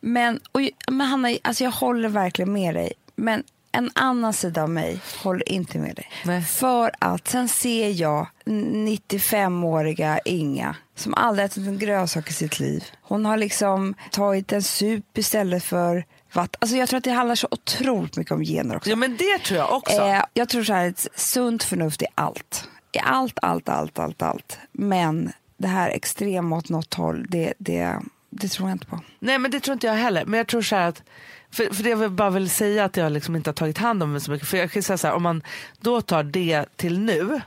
[0.00, 2.92] men, och, men Hanna, alltså jag håller verkligen med dig.
[3.16, 6.10] Men en annan sida av mig håller inte med dig.
[6.24, 6.42] Nej.
[6.42, 12.84] För att sen ser jag 95-åriga Inga som aldrig ätit en grönsak i sitt liv.
[13.02, 16.58] Hon har liksom tagit en sup istället för vatten.
[16.58, 18.90] Alltså jag tror att det handlar så otroligt mycket om gener också.
[18.90, 20.02] Ja men det tror jag också.
[20.02, 22.68] Eh, jag tror så här, ett sunt förnuft i allt.
[22.92, 24.58] I allt, allt, allt, allt, allt.
[24.72, 27.96] Men det här extrema åt något håll, det, det,
[28.30, 29.00] det tror jag inte på.
[29.18, 30.24] Nej men det tror inte jag heller.
[30.24, 31.02] Men jag tror så här att
[31.50, 34.02] för, för det jag vill bara vill säga att jag liksom inte har tagit hand
[34.02, 34.48] om mig så mycket.
[34.48, 35.42] För jag kan säga så här, om man
[35.80, 37.40] då tar det till nu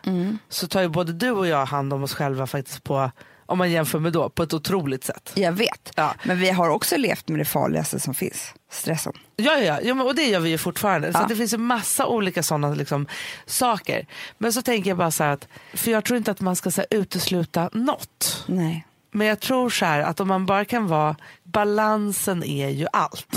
[0.50, 3.12] så tar ju både du och jag hand om oss själva faktiskt på,
[3.46, 5.32] om man jämför med då, på ett otroligt sätt.
[5.36, 5.92] Jag vet.
[5.96, 6.16] Ja.
[6.24, 8.54] Men vi har också levt med det farligaste som finns.
[8.72, 9.14] Stressen.
[9.36, 11.12] Ja, ja, ja och det gör vi ju fortfarande.
[11.14, 11.22] Så Ja.
[11.22, 13.08] att det finns ju massa olika sådana liksom,
[13.46, 14.06] saker.
[14.38, 16.72] Men så tänker jag bara så här att, för jag tror inte att man ska
[16.72, 18.44] så här, utesluta något.
[18.48, 18.86] Nej.
[19.12, 23.28] Men jag tror så här att om man bara kan vara, balansen är ju allt.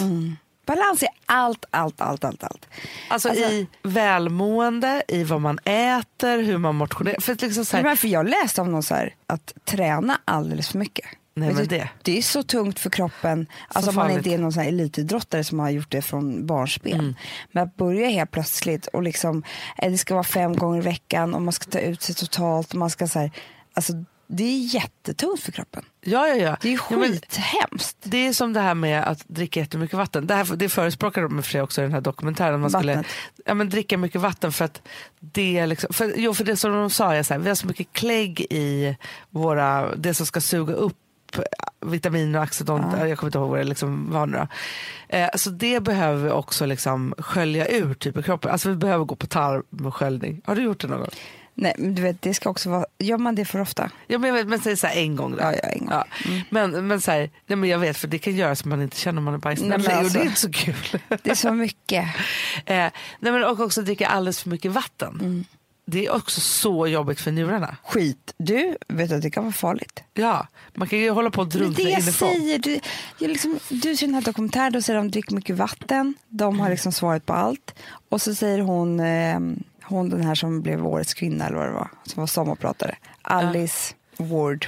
[0.66, 2.68] Balans är allt, allt, allt, allt, allt.
[3.08, 7.20] Alltså, Alltså- i välmående, i vad man äter, hur man motionerar.
[7.20, 10.78] För liksom så Men här, jag läste om någon så här, att träna alldeles för
[10.78, 11.06] mycket.
[11.34, 14.52] Nej, men det- det är så tungt för kroppen, alltså om man inte är någon
[14.52, 16.92] så här elitidrottare som har gjort det från barnsben.
[17.00, 17.14] Mm.
[17.52, 19.42] Men att börja helt plötsligt och liksom,
[19.82, 22.70] det ska vara fem gånger i veckan och man ska ta ut sig totalt.
[22.72, 23.30] Och man ska så här,
[23.74, 23.92] alltså,
[24.26, 25.84] det är jättetungt för kroppen.
[26.00, 26.56] ja, ja, ja.
[26.60, 27.96] Det är ju Ja, skithemskt.
[28.02, 30.26] det är som det här med att dricka jättemycket vatten.
[30.26, 32.60] Det, här, det förespråkar de för också i den här dokumentären.
[32.60, 33.12] Man skulle Vattnet.
[33.44, 34.82] ja, men dricka mycket vatten för att
[35.20, 37.54] det är liksom, för, jo, för det som de sa är så här, vi har
[37.56, 38.96] så mycket klägg i
[39.30, 40.96] våra, det som ska suga upp
[41.86, 44.46] vitaminer och axodont, jag kommer inte ihåg vad det liksom var nu då.
[45.16, 48.50] Eh, så det behöver vi också liksom skölja ur typ i kroppen.
[48.50, 50.42] Alltså vi behöver gå på tarmsköljning.
[50.44, 51.08] Har du gjort det någon gång?
[51.58, 53.90] Nej, men du vet, det ska också vara, gör man det för ofta?
[54.06, 55.38] Ja, men, jag vet, men säg så här en gång då.
[55.40, 56.02] Ja, ja, en gång.
[56.24, 56.40] Mm.
[56.50, 58.96] Men, men, så här, nej, men jag vet för det kan göra så man inte
[58.96, 61.00] känner om man är Nej, men bajsnödig och alltså- det är inte så kul.
[61.22, 62.04] Det är så mycket.
[62.66, 62.76] eh,
[63.20, 65.18] nej, men och också dricka alldeles för mycket vatten.
[65.20, 65.44] Mm.
[65.88, 67.76] Det är också så jobbigt för njurarna.
[67.84, 68.34] Skit.
[68.38, 70.02] Du vet att det kan vara farligt.
[70.14, 72.28] Ja, man kan ju hålla på och drunkna det jag inifrån.
[72.28, 72.80] säger, du,
[73.18, 76.14] jag liksom, du ser den här dokumentären, då säger de drick mycket vatten.
[76.28, 77.74] De har liksom svaret på allt.
[78.08, 79.40] Och så säger hon, eh,
[79.88, 83.94] hon den här som blev årets kvinna eller vad det var, som var sommarpratare, Alice
[84.16, 84.66] Ward,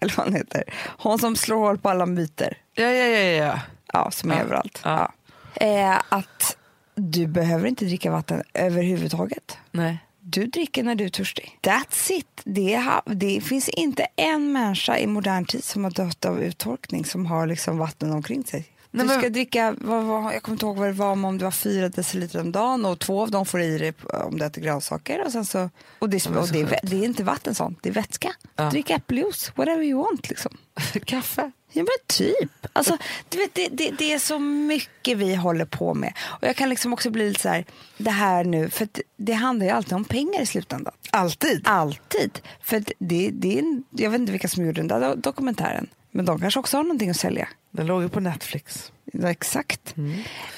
[0.00, 0.64] eller vad hon heter.
[0.98, 3.60] Hon som slår hål på alla myter, Ja, ja, ja, ja, ja.
[3.92, 4.40] ja, som är Ja.
[4.42, 4.80] överallt.
[4.84, 5.12] Ja.
[5.60, 5.66] Ja.
[5.66, 6.56] Eh, att
[6.94, 9.58] du behöver inte dricka vatten överhuvudtaget.
[9.70, 9.98] Nej.
[10.20, 11.58] Du dricker när du är törstig.
[11.62, 12.26] That's it.
[12.44, 17.04] Det, ha, det finns inte en människa i modern tid som har dött av uttorkning
[17.04, 18.66] som har liksom vatten omkring sig.
[18.90, 21.24] Nej, du ska men- dricka, vad, vad, jag kommer inte ihåg vad det var, men
[21.24, 24.38] om det var fyra deciliter om dagen och två av dem får i dig om
[24.38, 25.24] du äter grönsaker.
[25.26, 27.92] Och, sen så, och, det, och det, är, det är inte vatten sånt, det är
[27.92, 28.32] vätska.
[28.56, 28.70] Ja.
[28.70, 30.28] Drick äppeljuice, whatever you want.
[30.28, 30.56] Liksom.
[31.04, 31.50] Kaffe.
[31.72, 32.66] Ja men typ.
[32.72, 32.98] Alltså,
[33.28, 36.12] du vet, det, det, det är så mycket vi håller på med.
[36.40, 37.64] Och jag kan liksom också bli lite så här,
[37.98, 40.94] det här nu, för att det handlar ju alltid om pengar i slutändan.
[41.10, 41.60] Alltid.
[41.64, 42.38] Alltid.
[42.62, 45.86] För det, det är jag vet inte vilka som gjorde den där do- dokumentären.
[46.10, 47.48] Men de kanske också har någonting att sälja.
[47.70, 48.92] Den låg ju på Netflix.
[49.24, 49.94] Exakt.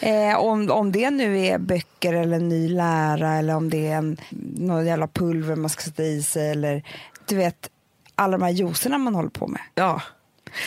[0.00, 4.16] Eh, om, om det nu är böcker eller ny lära eller om det är en,
[4.56, 6.82] någon jävla pulver man ska sätta i sig eller
[7.26, 7.70] du vet
[8.14, 9.60] alla de här juicerna man håller på med.
[9.74, 10.02] Ja.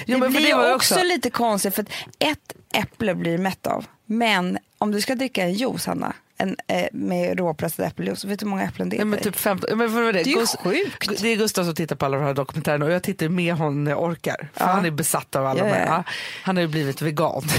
[0.06, 3.86] Jo, det blir var ju också, lite konstigt för att ett äpple blir mätt av.
[4.06, 8.46] Men om du ska dricka en juice Hanna, en, eh, med råpressad äppeljuice, vet du
[8.46, 9.00] hur många äpplen det är?
[9.00, 9.70] Ja, men typ 15.
[9.70, 10.24] Ja, men vad var det?
[10.24, 11.22] Det är ju Gust- sjukt.
[11.22, 13.84] Det är Gustav som tittar på alla de här dokumentärerna och jag tittar med honom
[13.84, 14.50] när jag orkar.
[14.54, 14.72] För Ja.
[14.72, 15.86] han är besatt av alla Ja, de här.
[15.86, 16.04] ja.
[16.44, 17.44] Han har ju blivit vegan.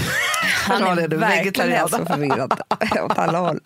[0.67, 1.89] Han är du, verkligen vegetarian.
[1.89, 2.61] så förvirrad
[3.03, 3.59] åt alla håll.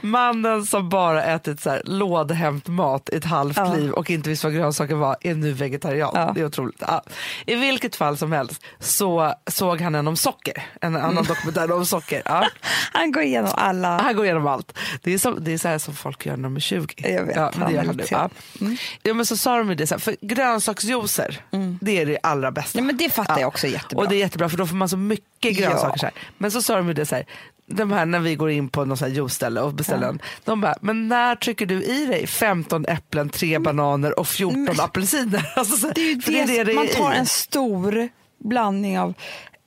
[0.00, 3.74] Mannen som bara ätit så här lådhämt mat i ett halvt Ja.
[3.74, 6.10] liv och inte visste vad grönsaker var är nu vegetarian.
[6.14, 6.32] Ja.
[6.34, 6.76] Det är otroligt.
[6.80, 7.02] Ja.
[7.46, 10.62] I vilket fall som helst så såg han en om socker.
[10.80, 11.24] En annan Mm.
[11.24, 12.22] dokumentär om socker.
[12.24, 12.46] Ja.
[12.92, 13.98] Han går igenom alla.
[14.00, 14.78] Han går igenom allt.
[15.02, 16.94] Det är, som, det är så här som folk gör när de är 20.
[16.96, 18.04] Jag vet, ja, men det gör är han nu.
[18.10, 18.30] Ja.
[18.60, 18.76] Mm.
[19.02, 21.40] Ja, men så sa de ju det, så här, för grönsaksjuicer,
[21.80, 22.78] det är det allra bästa.
[22.78, 24.04] Ja, men det fattar jag också jättebra.
[24.04, 25.90] Och det är jättebra för då får man så mycket grönsaker.
[25.92, 25.98] Ja.
[25.98, 26.14] Så här.
[26.38, 27.26] Men så sa de ju det så här,
[27.66, 30.20] de här när vi går in på något juiceställe och beställer en.
[30.44, 35.52] De bara, men när trycker du i dig 15 äpplen, 3 bananer och 14 apelsiner?
[35.56, 39.14] Alltså, så, Det är ju för det, det man är tar en stor blandning av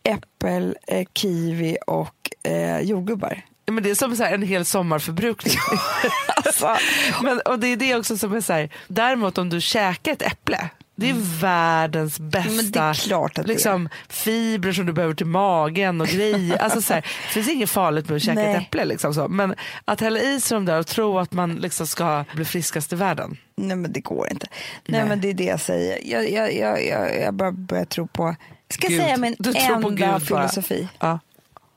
[0.03, 3.41] äppel, eh, kiwi och eh, jordgubbar.
[3.71, 5.55] Men det är som så en hel sommarförbrukning.
[6.45, 6.75] Alltså,
[7.23, 10.21] men, och det är det också som är så här, däremot om du käkar ett
[10.21, 12.93] äpple, det är världens bästa
[13.43, 16.58] liksom, fibrer som du behöver till magen och grejer.
[16.62, 18.55] Alltså, så här, det finns inget farligt med att käka Nej.
[18.55, 18.86] ett äpple.
[18.86, 19.27] Liksom, så.
[19.27, 19.55] Men
[19.86, 22.95] att hälla i sig de där och tro att man liksom ska bli friskast i
[22.95, 23.38] världen.
[23.55, 24.47] nej men det går inte.
[24.86, 25.10] Nej, Nej.
[25.10, 25.99] men det är det jag säger.
[26.12, 28.36] Jag, jag, jag, jag, jag bara börjar tro på,
[28.69, 29.01] ska jag Gud.
[29.01, 31.19] säga min enda filosofi Ja,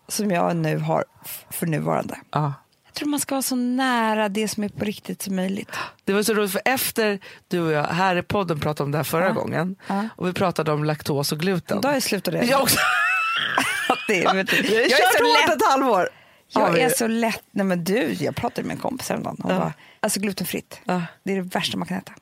[0.08, 1.04] som jag nu har
[1.50, 2.18] för nuvarande.
[2.30, 2.54] ja.
[2.86, 5.68] Jag tror man ska vara så nära det som är på riktigt som möjligt.
[6.04, 8.98] Det var så roligt för efter du och jag här i podden pratade om det
[8.98, 9.32] här förra Ja.
[9.32, 10.08] gången Ja.
[10.16, 11.80] och vi pratade om laktos och gluten.
[11.80, 12.44] Då har jag slutat det.
[12.46, 12.78] Jag också.
[14.08, 14.56] det vet du.
[14.56, 15.56] Jag jag är så lätt.
[15.56, 16.08] ett halvår.
[16.48, 17.42] Jag är så lätt.
[17.50, 19.36] Nej men du, jag pratade med en kompis häromdagen.
[19.42, 19.58] Hon Ja.
[19.58, 20.80] bara, alltså glutenfritt.
[21.24, 22.12] Det är det värsta man kan äta.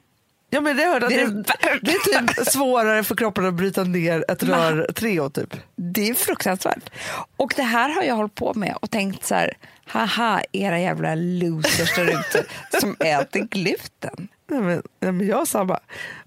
[0.50, 3.54] Ja, men det, hörde att Det det, är det, är typ svårare för kroppen att
[3.54, 5.56] bryta ner ett rör Treo typ.
[5.76, 6.90] Det är fruktansvärt.
[7.36, 11.14] Och det här har jag hållit på med och tänkt så här, haha era jävla
[11.14, 12.44] losers där ute
[12.80, 14.28] som äter gluten.
[14.50, 15.78] Nej, men, nej, men jag samma.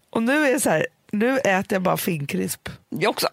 [0.10, 2.70] Och nu är det så här, nu äter jag bara finkrisp.
[2.90, 3.28] Jag också.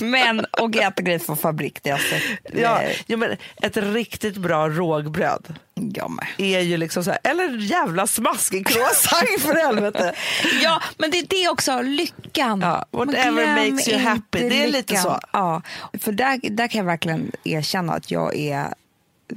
[0.00, 2.22] Men och äta grejer från fabrik, det har jag sett.
[2.60, 5.54] Ja, ja, men ett riktigt bra rågbröd
[5.94, 6.26] Jag med.
[6.38, 10.14] är ju liksom så här, eller jävla smaskig croissant för helvete.
[10.62, 12.60] Ja, men det är det också, lyckan.
[12.60, 14.48] Ja, whatever makes you happy.
[14.48, 15.20] Det är lite så.
[15.32, 15.62] Ja,
[16.00, 18.74] för där, där kan jag verkligen erkänna att jag är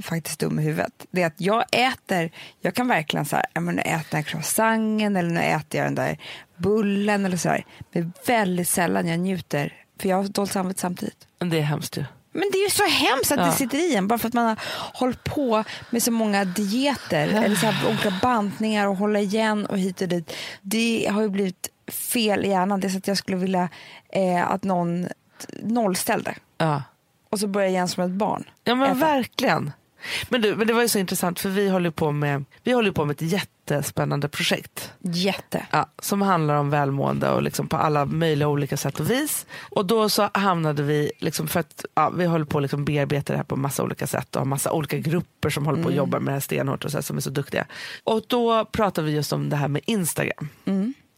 [0.04, 1.06] faktiskt dum i huvudet.
[1.12, 4.26] Det är att jag äter, jag kan verkligen så här, ja, men nu äter jag
[4.26, 6.18] croissanten eller nu äter jag den där
[6.58, 7.66] bullen eller så här.
[7.92, 11.28] Men väldigt sällan jag njuter, för jag har dåligt samvete samtidigt.
[11.40, 12.06] Men det är hemskt ju.
[12.32, 13.46] Men det är ju så hemskt att Ja.
[13.46, 14.60] det sitter i en bara för att man har
[14.94, 19.78] hållit på med så många dieter eller så här olika bantningar och hålla igen och
[19.80, 20.34] hit och dit.
[20.62, 22.80] Det har ju blivit fel i hjärnan.
[22.80, 23.70] Det är så att jag skulle vilja
[24.10, 25.08] eh, att någon
[25.64, 26.84] nollställde Ja.
[27.30, 28.44] och så börjar jag igen som ett barn.
[28.64, 28.94] Ja men Äta.
[29.00, 29.72] verkligen.
[30.30, 32.92] Men, du, men det var ju så intressant för vi håller på med, vi håller
[32.92, 34.94] på med ett jättespännande projekt.
[35.02, 35.66] Jätte.
[35.72, 39.46] Ja, som handlar om välmående och liksom på alla möjliga olika sätt och vis.
[39.60, 43.34] Och då så hamnade vi, liksom för att ja, vi håller på att liksom bearbeta
[43.34, 45.96] det här på massa olika sätt och har massa olika grupper som håller på och
[45.96, 47.66] jobbar med det här stenhårt och så här, som är så duktiga.
[48.04, 50.50] Och då pratade vi just om det här med Instagram.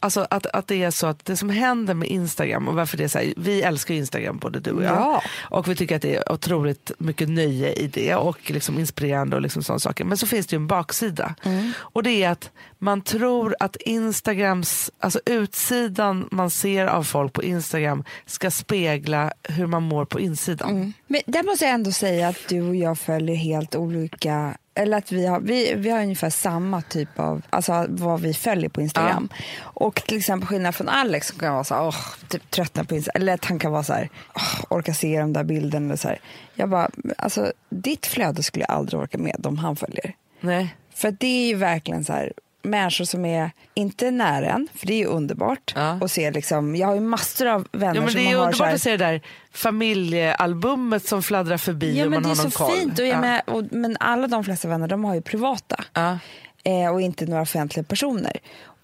[0.00, 3.04] Alltså att, att det är så att det som händer med Instagram och varför det
[3.04, 4.96] är så här, vi älskar Instagram både du och jag.
[4.96, 5.22] Ja.
[5.50, 9.42] Och vi tycker att det är otroligt mycket nöje i det och liksom inspirerande och
[9.42, 10.04] liksom sådana saker.
[10.04, 11.34] Men så finns det ju en baksida.
[11.76, 17.42] Och det är att man tror att Instagrams, alltså utsidan man ser av folk på
[17.42, 20.92] Instagram ska spegla hur man mår på insidan.
[21.06, 25.12] Men där måste jag ändå säga att du och jag följer helt olika eller att
[25.12, 29.28] vi har, vi, vi har ungefär samma typ av, alltså vad vi följer på Instagram.
[29.60, 31.94] Och till exempel skillnad från Alex som kan vara så här,
[32.28, 33.22] typ tröttna på Instagram.
[33.22, 35.86] Eller att han kan vara så här, åh, orka se de där bilderna.
[35.86, 36.18] Eller så här.
[36.54, 40.14] Jag bara, alltså ditt flöde skulle jag aldrig orka med om han följer.
[40.40, 40.76] Nej.
[40.94, 42.32] För det är ju verkligen så här,
[42.70, 45.72] människor som är inte nära en, för det är ju underbart.
[45.76, 45.98] Ja.
[46.00, 48.34] Och se liksom, jag har ju massor av vänner Ja, men som det är man
[48.34, 49.20] har så underbart här, att se det där
[49.52, 52.76] familjealbumet som fladdrar förbi Ja och man det är har så någon koll.
[52.76, 52.98] fint.
[52.98, 53.20] Och ja.
[53.20, 55.84] med, och, men alla de flesta vänner de har ju privata.
[55.92, 56.18] Ja.
[56.64, 58.32] Eh, och inte några offentliga personer.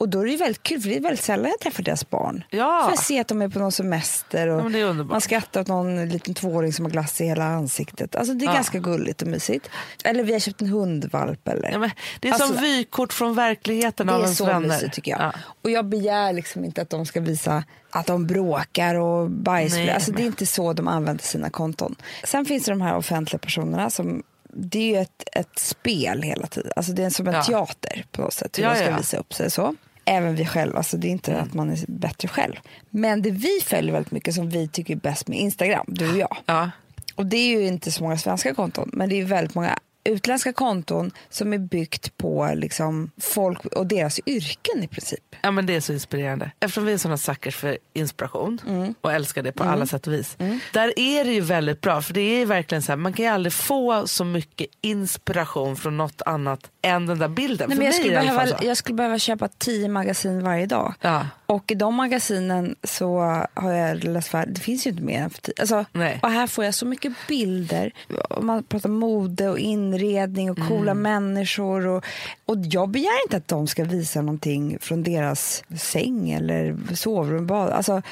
[0.03, 2.45] Och då är det väldigt kul för det är väldigt sällan jag träffar deras barn.
[2.51, 2.83] Ja.
[2.85, 5.61] För jag ser att de är på någon semester och Ja, det är man skrattar
[5.61, 8.17] åt någon liten tvååring som har glass i hela ansiktet.
[8.17, 8.53] Alltså det är Ja.
[8.55, 9.69] ganska gulligt och mysigt.
[10.05, 11.71] Eller vi har köpt en hundvalp eller.
[11.73, 14.69] Ja, det är Alltså, som vykort från verkligheten det av är ens så vänner.
[14.69, 15.21] mysigt tycker jag.
[15.21, 15.33] Ja.
[15.63, 19.73] Och jag begär liksom inte att de ska visa att de bråkar och bajs.
[19.73, 21.97] Nej, alltså, det är inte så de använder sina konton.
[22.25, 24.23] Sen finns det de här offentliga personerna som
[24.55, 26.73] det är ju ett, ett spel hela tiden.
[26.77, 27.43] Alltså det är som en Ja.
[27.43, 28.59] teater på något sätt.
[28.59, 28.97] Hur Ja, de ska ja.
[28.97, 29.75] visa upp sig så.
[30.05, 32.55] Även vi själva, alltså det är inte att man är bättre själv.
[32.91, 36.19] Men det vi följer väldigt mycket som vi tycker är bäst med Instagram, du och
[36.19, 36.37] jag.
[36.47, 36.71] Ja.
[37.15, 40.53] Och det är ju inte så många svenska konton, men det är väldigt många utländska
[40.53, 45.37] konton som är byggt på liksom folk och deras yrken i princip.
[45.43, 46.51] Ja men det är så inspirerande.
[46.61, 48.95] Eftersom vi är såna suckers för inspiration Mm.
[49.01, 50.37] och älskar det på alla sätt och vis.
[50.73, 53.25] Där är det ju väldigt bra för det är ju verkligen så här, man kan
[53.25, 57.69] ju aldrig få så mycket inspiration från något annat än den där bilden.
[57.69, 60.95] Nej, för men jag, skulle behöva, jag skulle behöva köpa tio magasin varje dag.
[61.01, 61.27] Ja.
[61.47, 63.19] Och i de magasinen så
[63.55, 65.55] har jag läst färdigt, det finns ju inte mer än för tio.
[65.61, 66.19] Alltså, Nej.
[66.23, 67.93] och här får jag så mycket bilder.
[68.41, 69.59] Man pratar mode och
[69.95, 71.03] inredning och coola Mm.
[71.03, 71.87] människor.
[71.87, 72.05] Och,
[72.45, 77.51] och jag begär inte att de ska visa någonting från deras säng eller sovrum.
[77.51, 78.03] Alltså,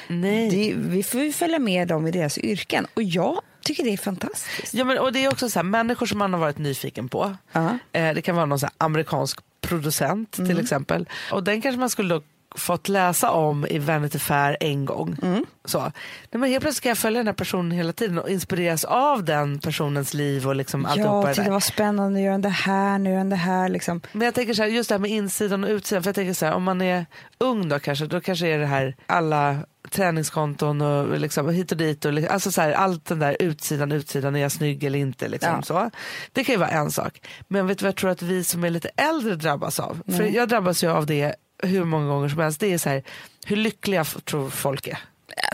[0.51, 2.87] det, vi får ju följa med dem i deras yrken.
[2.95, 4.75] Och jag tycker det är fantastiskt.
[4.75, 7.37] Ja, men, och det är också så här, människor som man har varit nyfiken på.
[7.53, 7.79] Ja.
[7.93, 11.09] Eh, det kan vara någon så amerikansk producent till exempel.
[11.33, 12.21] Och den kanske man skulle
[12.55, 15.17] fått läsa om i Vanity Fair en gång.
[15.65, 15.81] Så.
[15.81, 15.91] Nej,
[16.31, 19.59] men helt plötsligt ska jag följa den här personen hela tiden och inspireras av den
[19.59, 21.51] personens liv och liksom alltihopa Ja, det där.
[21.51, 23.69] vad spännande, nu gör han det här, nu gör han det här.
[23.69, 24.01] Liksom.
[24.13, 26.03] Men jag tänker så här, just det här med insidan och utsidan.
[26.03, 27.07] För jag tänker så här, om man är
[27.39, 29.57] ung då kanske, då kanske är det här alla
[29.91, 32.05] träningskonton och liksom hit och dit.
[32.05, 35.29] Och, li- alltså så här, allt den där utsidan, utsidan, är jag snygg eller inte?
[35.29, 35.63] Liksom, Ja.
[35.63, 35.91] så.
[36.33, 37.27] Det kan ju vara en sak.
[37.49, 40.03] Men vet du vad jag tror att vi som är lite äldre drabbas av?
[40.17, 42.61] För jag drabbas ju av det hur många gånger som helst.
[42.61, 43.03] Det är så här,
[43.47, 44.99] hur lyckliga tror folk är.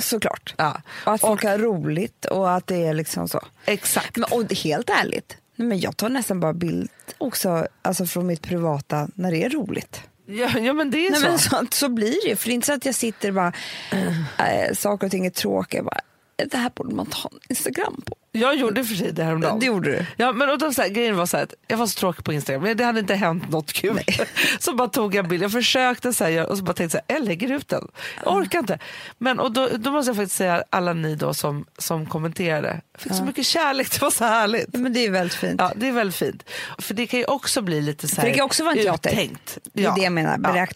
[0.00, 0.54] Såklart.
[0.56, 3.40] Ja, Och att folk har roligt och att det är liksom så.
[3.64, 4.16] exakt.
[4.16, 9.08] Men, och helt ärligt, men jag tar nästan bara bild också alltså från mitt privata
[9.14, 10.00] när det är roligt.
[10.26, 11.26] Ja, ja men det är Nej, så.
[11.28, 12.36] men så, så blir det ju.
[12.36, 13.52] För det är inte så att jag sitter och bara,
[14.38, 15.82] äh, saker och ting är tråkiga.
[15.82, 16.00] Bara,
[16.36, 18.16] det här borde man ta en Instagram på.
[18.40, 19.58] Jag gjorde för sig det häromdagen.
[19.60, 20.06] Det gjorde du.
[20.16, 22.24] Ja, men och då, så här, grejen var så här, att jag var så tråkig
[22.24, 24.00] på Instagram, men det hade inte hänt något kul.
[24.58, 27.12] så bara tog jag en bild, jag försökte så här, och så bara tänkte så
[27.12, 27.88] här, jag lägger ut den.
[28.24, 28.78] Jag orkar inte.
[29.18, 33.00] Men och då, då måste jag faktiskt säga alla ni då som, som kommenterade, jag
[33.00, 34.68] fick så mycket kärlek, det var så härligt.
[34.72, 35.56] Ja, men det är väldigt fint.
[35.60, 36.42] Ja, det är väldigt fint.
[36.78, 38.94] För det kan ju också bli lite så För här det kan också vara en
[38.94, 39.58] uttänkt.
[39.72, 39.94] Det är Ja.
[39.96, 40.66] det jag menar, Ja.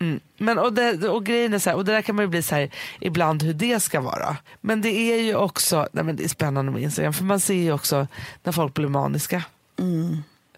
[0.00, 0.20] Mm.
[0.38, 2.42] Men, och, det, och grejen är så här, och det där kan man ju bli
[2.42, 2.70] så här
[3.00, 4.36] ibland hur det ska vara.
[4.60, 7.54] Men det är ju också, nej men det är spännande med Instagram för man ser
[7.54, 8.06] ju också
[8.42, 9.44] när folk blir maniska.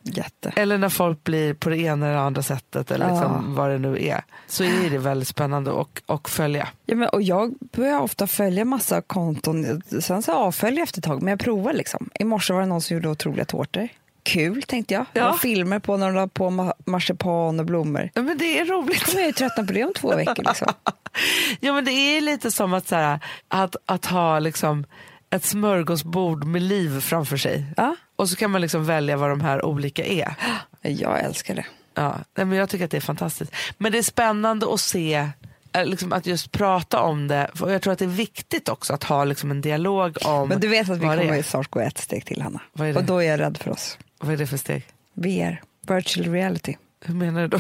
[0.03, 0.53] Jätte.
[0.57, 4.05] Eller när folk blir på det ena eller andra sättet eller liksom vad det nu
[4.07, 4.25] är.
[4.47, 6.69] Så är det väldigt spännande att och följa.
[6.87, 11.05] Ja, men, och jag börjar ofta följa massa konton, sen så avföljer jag efter ett
[11.05, 12.11] tag, men jag provar liksom.
[12.15, 13.89] I morse var det någon som gjorde otroliga tårtor.
[14.23, 15.07] Kul tänkte jag.
[15.13, 15.33] Ja.
[15.43, 18.11] Filmer på när de la på ma- marsipan och blommor.
[18.15, 19.05] Ja, men det är roligt.
[19.05, 20.45] kommer jag ju tröttna på det om två veckor.
[20.49, 20.73] Liksom.
[21.61, 23.19] Ja, men det är lite som att, så här,
[23.49, 24.85] att, att ha liksom
[25.31, 27.65] ett smörgåsbord med liv framför sig.
[27.77, 27.97] Ja.
[28.17, 30.35] Och så kan man liksom välja vad de här olika är.
[30.83, 31.65] Jag älskar det.
[31.95, 33.53] Ja, men jag tycker att det är fantastiskt.
[33.79, 35.29] Men det är spännande att se,
[35.73, 37.51] eh, liksom, att just prata om det.
[37.61, 40.61] Och jag tror att det är viktigt också att ha liksom, en dialog om Men
[40.61, 42.61] du vet att vi kommer snart gå ett steg till, Hanna.
[42.97, 43.99] Och då är jag rädd för oss.
[44.21, 44.87] Vad är det för steg?
[45.15, 46.77] VR, virtual reality.
[47.05, 47.59] Hur menar du då?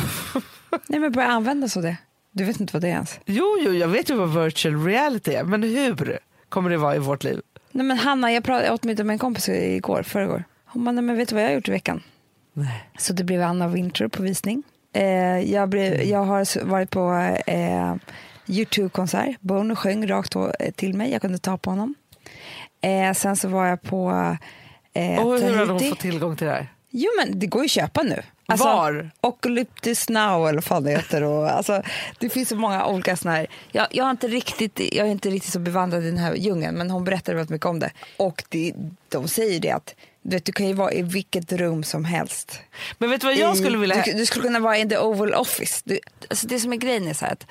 [0.86, 1.96] Nej, men börja använda så det.
[2.32, 3.20] Du vet inte vad det är ens.
[3.26, 6.98] jo, jo, jag vet ju vad virtual reality är, men hur kommer det vara i
[6.98, 7.40] vårt liv?
[7.72, 10.44] Nej, men Hanna, jag, pratade, åt middag med en kompis igår, förrgår.
[10.64, 12.02] Hon bara, nej, men vet du vad jag har gjort i veckan?
[12.52, 12.90] Nej.
[12.98, 14.62] Så det blev Anna Winter på visning.
[14.92, 17.12] Eh, jag, blev, jag har varit på
[17.46, 17.94] eh,
[18.46, 19.40] YouTube-konsert.
[19.40, 20.36] Bono sjöng rakt
[20.76, 21.12] till mig.
[21.12, 21.94] Jag kunde ta på honom.
[22.80, 24.36] Eh, sen så var jag på
[25.00, 26.72] eh, Och hur hade hon fått tillgång till det här?
[26.90, 28.22] Jo, men det går ju att köpa nu.
[28.46, 29.10] Var?
[29.20, 31.22] Ocalyptus now eller vad fan det heter.
[31.22, 31.82] Och, alltså,
[32.18, 33.46] det finns så många olika såna här.
[33.72, 36.76] Jag, jag, är inte riktigt, jag är inte riktigt så bevandrad i den här djungeln
[36.76, 37.90] men hon berättade väldigt mycket om det.
[38.16, 38.72] Och det,
[39.08, 42.60] de säger det att du, vet, du kan ju vara i vilket rum som helst.
[42.98, 44.02] Men vet du vad jag I- skulle vilja...
[44.06, 45.82] Du, du skulle kunna vara in the Oval Office.
[45.84, 45.98] Du,
[46.30, 47.46] alltså det som är grejen är så här att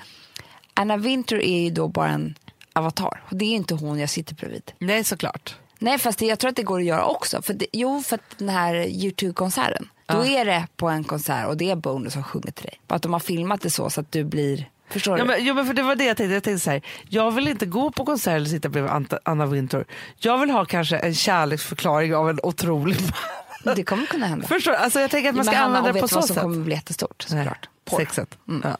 [0.73, 2.35] Anna Winter är ju då bara en
[2.73, 3.21] avatar.
[3.29, 4.71] Och det är inte hon jag sitter bredvid.
[4.79, 5.55] Nej, såklart.
[5.79, 7.41] Nej, fast jag tror att det går att göra också.
[7.41, 11.57] För det, jo, för att den här YouTube-konserten, då är det på en konsert och
[11.57, 12.79] det är Bono som sjunger till dig.
[12.87, 14.69] Bara att de har filmat det så, så att du blir...
[14.89, 15.27] Förstår Ja, du?
[15.27, 16.33] men, ja, men för det var det jag tänkte.
[16.33, 19.45] Jag tänkte så här, jag vill inte gå på konsert eller sitta bredvid Anta- Anna
[19.45, 19.85] Wintour.
[20.17, 23.75] Jag vill ha kanske en kärleksförklaring av en otrolig man.
[23.75, 24.47] Det kommer kunna hända.
[24.47, 24.71] Förstår?
[24.73, 26.25] Alltså, jag tänker att man ska Hanna, använda och det på vet du så vad
[26.27, 26.43] som sätt.
[26.43, 27.21] kommer bli jättestort?
[27.27, 27.69] Såklart.
[27.97, 28.37] Sexet.
[28.63, 28.77] Ja.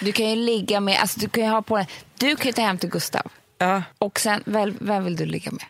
[0.00, 1.86] Du kan ju ligga med, alltså du kan ju ha på den.
[2.18, 3.22] Du kan ju ta hem till Gustav.
[3.58, 3.82] Ja.
[3.98, 5.64] Och sen, väl, vem vill du ligga med?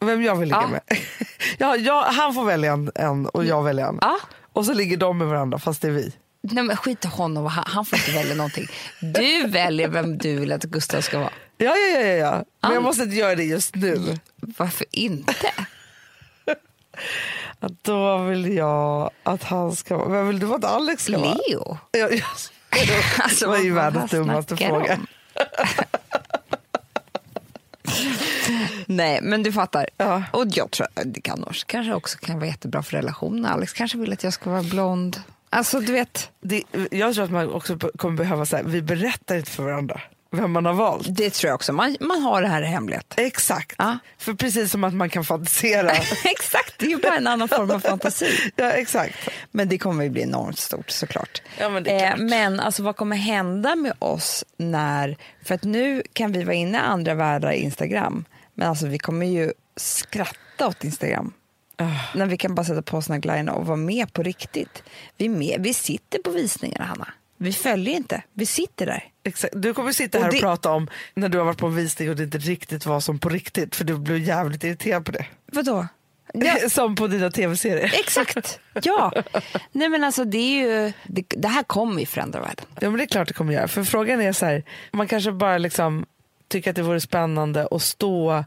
[0.00, 0.68] Vem jag vill ligga Ja.
[0.68, 0.80] med.
[1.58, 3.98] ja, jag, han får välja en, en och jag väljer en.
[4.00, 4.18] Ja.
[4.52, 6.12] Och så ligger de med varandra fast det är vi.
[6.42, 8.66] Nej men skit i honom, han, han får inte välja någonting.
[9.00, 11.30] Du väljer vem du vill att Gustav ska vara.
[11.58, 12.30] Ja, ja, ja, ja, ja.
[12.32, 12.74] Men Ja.
[12.74, 14.18] jag måste inte göra det just nu.
[14.36, 15.34] Varför inte?
[17.82, 20.08] Då vill jag att han ska vara...
[20.08, 21.34] Vem vill du att Alex ska vara?
[21.48, 21.78] Leo?
[21.92, 22.24] Ja, ja.
[23.18, 24.98] Alltså, det var ju världens dummaste fråga.
[28.86, 29.88] Nej, men du fattar.
[29.96, 30.22] Ja.
[30.32, 33.46] Och jag tror att det kan också, kanske också kan vara jättebra för relationen.
[33.46, 35.22] Alex kanske vill att jag ska vara blond.
[35.50, 39.50] Alltså, du vet, Det, jag tror att man också kommer behöva här, vi berättar inte
[39.50, 41.06] för varandra vem man har valt.
[41.08, 41.72] det tror jag också.
[41.72, 43.14] Man, man har det här i hemlighet.
[43.16, 43.74] Exakt.
[43.78, 43.98] Ja.
[44.18, 45.90] För precis som att man kan fantisera.
[46.24, 48.50] Exakt, det är ju bara en annan form av fantasi.
[48.56, 49.28] ja, exakt.
[49.50, 51.42] Men det kommer ju bli enormt stort såklart.
[51.58, 52.18] Ja, men klart.
[52.18, 55.16] men alltså, vad kommer hända med oss när...
[55.44, 58.24] För att nu kan vi vara inne i andra världar i Instagram.
[58.58, 61.32] Men alltså vi kommer ju skratta åt Instagram.
[61.76, 61.90] Ah.
[62.14, 64.82] När vi kan bara sätta på oss glajjorna och vara med på riktigt.
[65.16, 67.08] Vi, med, vi sitter på visningarna, Hanna.
[67.36, 69.04] Vi följer inte, vi sitter där.
[69.24, 69.54] Exakt.
[69.56, 72.10] Du kommer sitta här och det- prata om när du har varit på en visning
[72.10, 75.26] och det inte riktigt var som på riktigt för du blev jävligt irriterad på det.
[75.52, 75.86] Vadå?
[76.34, 77.94] Ja, Som på dina tv-serier.
[78.00, 78.60] exakt.
[78.82, 79.12] Ja.
[79.72, 82.64] Nej men alltså det är ju, det, det här kommer ju förändra världen.
[82.80, 83.68] Ja men det är klart det kommer göra.
[83.68, 86.06] För frågan är så här, man kanske bara liksom
[86.48, 88.44] tycker att det vore spännande att stå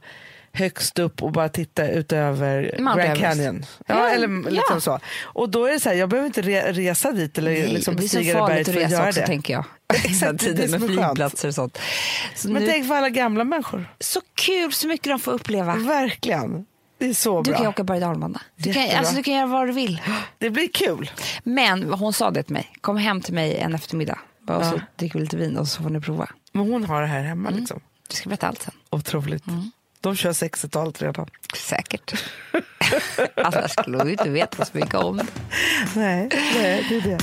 [0.51, 3.19] högst upp och bara titta ut över Mount Grand.
[3.19, 3.65] Canyon.
[3.87, 4.79] Ja, Ja, eller liksom ja.
[4.79, 4.99] så.
[5.23, 8.03] Och då är det så här, jag behöver inte re resa dit eller liksom det
[8.03, 9.25] är så bestiga det berget att för att resa göra också det.
[9.27, 9.65] tänker jag.
[10.05, 11.79] Exakt, det är med flygplatser och sånt.
[12.35, 13.93] Så, Men nu, tänk för alla gamla människor.
[13.99, 15.75] så kul så mycket de får uppleva.
[15.75, 16.65] Verkligen.
[16.97, 17.57] Det är så Du bra.
[17.57, 18.41] kan ju åka berg och.
[18.55, 20.01] Du kan, alltså, du kan göra vad du vill.
[20.37, 21.11] Det blir kul.
[21.43, 22.67] Men hon sa det till mig.
[22.81, 24.19] Kom hem till mig en eftermiddag.
[24.41, 26.29] Bara, Och så dricker vi lite vin och så får ni prova.
[26.51, 27.27] Men hon har det här Mm.
[27.29, 27.79] hemma liksom.
[28.09, 28.73] Du ska berätta allt sen.
[28.89, 29.47] Otroligt.
[29.47, 29.71] Mm.
[30.01, 31.29] De kör 60-talet redan.
[31.55, 32.23] Säkert.
[33.35, 35.25] Annars skulle du inte veta så mycket om det.
[35.95, 37.19] Nej, nej det är det.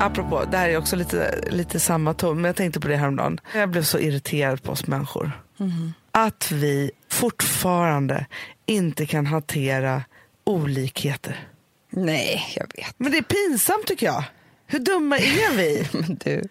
[0.00, 3.40] Apropå, det här är också lite, lite samma ton, men jag tänkte på det häromdagen.
[3.54, 5.32] Jag blev så irriterad på oss människor.
[6.10, 8.26] Att vi fortfarande
[8.66, 10.02] inte kan hantera
[10.44, 11.48] olikheter.
[11.90, 12.94] Nej, jag vet.
[12.96, 14.24] Men det är pinsamt tycker jag.
[14.66, 15.86] Hur dumma är vi?
[15.92, 16.42] Men du,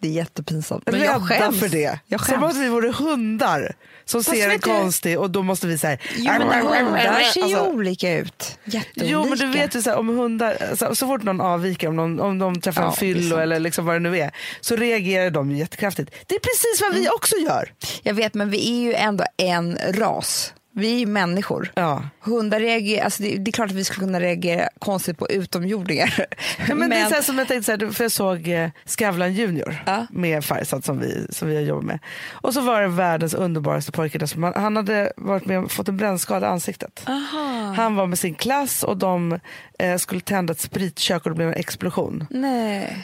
[0.00, 0.82] det är jättepinsamt.
[0.86, 1.60] Men jag skäms.
[1.60, 1.98] för det.
[2.06, 2.54] Jag Som skäms.
[2.56, 6.66] att vi vore hundar som ser en konstig och då måste vi säga Jo, men
[6.66, 8.58] hundar ser ju Alltså, olika ut.
[8.64, 9.12] Jätteolika.
[9.12, 11.96] Jo men du vet ju så här, om hundar, så, så fort någon avviker, om,
[11.96, 14.30] någon, om de träffar Ja, en fyllo eller liksom vad det nu är,
[14.60, 16.10] så reagerar de ju jättekraftigt.
[16.26, 17.02] Det är precis vad Mm.
[17.02, 17.72] vi också gör.
[18.02, 20.52] Jag vet, men vi är ju ändå en ras.
[20.76, 21.72] Vi är ju människor.
[21.74, 22.02] Ja.
[22.20, 26.26] Hundar reagerar, alltså det, det är klart att vi skulle kunna reagera konstigt på utomjordingar.
[26.68, 29.34] Ja, men det är så som jag tänkte, så här, för jag såg eh, Skavlan
[29.34, 30.06] Junior Ja.
[30.10, 31.98] med Farsad som vi, som vi har jobbat med.
[32.30, 34.26] Och så var det världens underbaraste pojke.
[34.26, 37.02] Som han, hade varit med fått en brännskada i ansiktet.
[37.06, 37.74] Aha.
[37.76, 39.40] Han var med sin klass och de
[39.78, 42.26] eh, skulle tända ett spritkök och det blev en explosion.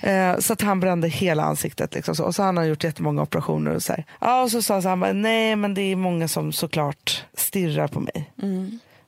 [0.03, 1.95] Eh, så att han brände hela ansiktet.
[1.95, 2.25] Liksom så.
[2.25, 3.75] Och så han har gjort jättemånga operationer.
[3.75, 4.05] Och så, här.
[4.21, 6.53] Ja, och så sa han, så här, han bara, nej men det är många som
[6.53, 8.33] såklart stirrar på mig.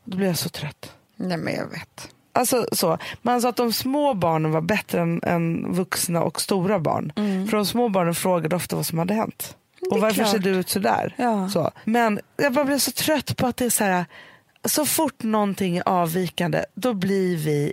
[0.05, 0.93] Då blev jag så trött.
[1.17, 2.09] Nej, men jag vet.
[2.33, 2.99] Alltså, så.
[3.23, 7.13] Men han sa att de små barnen var bättre än, än vuxna och stora barn.
[7.51, 9.57] För de små barnen frågade ofta vad som hade hänt.
[9.83, 9.93] Mm.
[9.93, 10.31] Och varför klart.
[10.31, 11.15] ser du ut sådär?
[11.19, 11.49] Ja.
[11.49, 11.71] Så.
[11.85, 14.05] Men jag bara blev så trött på att det är så här.
[14.65, 17.73] Så fort någonting är avvikande då blir vi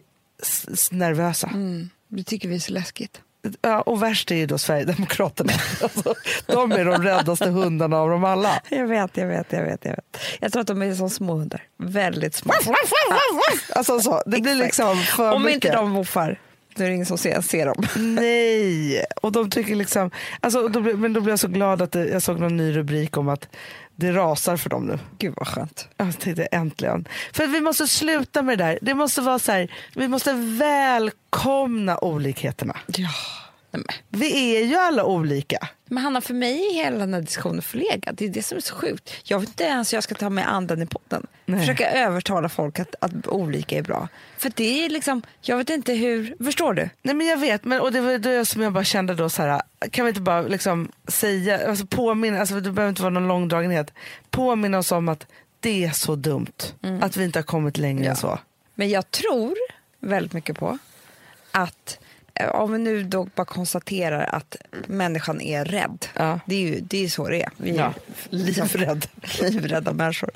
[0.91, 1.47] nervösa.
[1.47, 1.89] Mm.
[2.07, 3.21] Det tycker vi är så läskigt.
[3.61, 5.53] Ja, och värst är ju då Sverigedemokraterna.
[5.83, 6.13] Alltså,
[6.45, 8.61] de är de räddaste hundarna av dem alla.
[8.69, 9.85] Jag vet, jag vet, jag vet.
[9.85, 10.17] Jag, vet.
[10.39, 11.63] jag tror att de är som små hundar.
[11.77, 12.53] Väldigt små.
[13.75, 15.55] Alltså, så, det blir liksom för Om mycket.
[15.65, 16.39] inte de voffar,
[16.79, 17.83] då är det ingen som ser, ser dem.
[18.15, 20.11] Nej, och de tycker liksom...
[20.39, 23.17] Alltså, då, men då blev jag så glad att det, jag såg någon ny rubrik
[23.17, 23.47] om att
[23.95, 24.99] det rasar för dem nu.
[25.17, 25.87] Gud vad skönt.
[25.97, 27.07] Jag tänkte äntligen.
[27.33, 28.79] För vi måste sluta med det där.
[28.81, 32.77] Det måste vara så här, vi måste välkomna olikheterna.
[32.87, 33.09] Ja.
[33.71, 34.19] Nej, men.
[34.21, 35.67] Vi är ju alla olika.
[35.85, 38.15] Men Hanna, för mig är hela den här diskussionen förlegad.
[38.15, 39.13] Det är det som är så sjukt.
[39.23, 41.27] Jag vet inte ens hur jag ska ta med anden i podden.
[41.45, 41.59] Nej.
[41.59, 44.07] Försöka övertala folk att, att olika är bra.
[44.37, 46.89] För det är liksom, jag vet inte hur, förstår du?
[47.01, 49.41] Nej men jag vet, men, och det var det som jag bara kände då så
[49.41, 49.61] här,
[49.91, 53.93] kan vi inte bara liksom säga, alltså påminna, alltså det behöver inte vara någon långdragenhet,
[54.29, 55.25] påminna oss om att
[55.59, 58.09] det är så dumt att vi inte har kommit längre Ja.
[58.11, 58.39] än så.
[58.75, 59.55] Men jag tror
[59.99, 60.77] väldigt mycket på
[61.51, 61.99] att
[62.53, 64.55] om vi nu då bara konstaterar att
[64.87, 66.05] människan är rädd.
[66.15, 66.39] Ja.
[66.45, 67.49] Det är ju det är så det är.
[67.57, 67.93] Vi är Ja,
[68.29, 69.05] livrädd.
[69.41, 70.29] livrädda människor.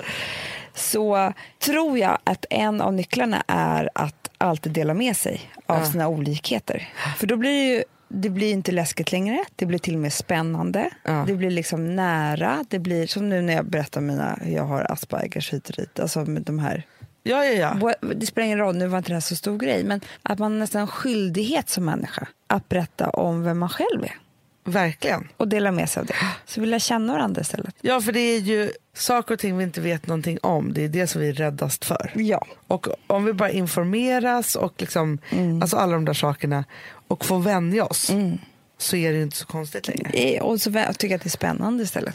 [0.74, 1.32] Så
[1.64, 5.90] tror jag att en av nycklarna är att alltid dela med sig av Ja.
[5.90, 6.88] sina olikheter.
[7.16, 10.12] För då blir det ju det blir inte läskigt längre, det blir till och med
[10.12, 10.90] spännande.
[11.04, 11.24] Ja.
[11.26, 12.64] Det blir liksom nära.
[12.68, 16.00] Det blir som nu när jag berättar mina, jag har Aspergers hit och dit.
[16.00, 16.86] Alltså med de här
[17.26, 17.94] Ja, ja, ja.
[18.14, 20.58] Det spelar ingen roll, nu var inte det här så stor grej, men att man
[20.58, 24.16] nästan har skyldighet som människa att berätta om vem man själv är
[24.66, 25.28] Verkligen.
[25.36, 26.14] och dela med sig av det.
[26.46, 27.74] Så vill jag känna varandra istället.
[27.80, 30.72] Ja, för det är ju saker och ting vi inte vet någonting om.
[30.72, 32.10] Det är det som vi är räddast för.
[32.14, 32.46] Ja.
[32.66, 35.62] Och om vi bara informeras och liksom, Mm.
[35.62, 36.64] alltså alla de där sakerna
[37.08, 38.10] och får vänja oss
[38.78, 40.10] så är det inte så konstigt längre.
[40.10, 42.14] Eh, Och så tycker jag att det är spännande istället.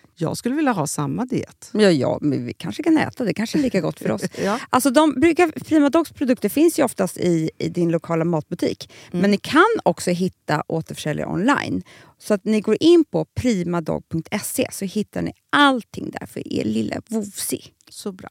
[0.21, 1.69] Jag skulle vilja ha samma diet.
[1.73, 3.33] Ja, ja, men vi kanske kan äta det.
[3.33, 4.21] kanske är lika gott för oss.
[4.43, 4.59] Ja.
[4.69, 8.91] Alltså de brukar, Prima Dogs produkter finns ju oftast i, i din lokala matbutik.
[9.11, 9.21] Mm.
[9.21, 11.83] Men ni kan också hitta återförsäljare online.
[12.17, 17.01] Så att ni går in på primadog.se så hittar ni allting där för er lilla
[17.07, 17.61] vovsi.
[17.89, 18.29] Så bra.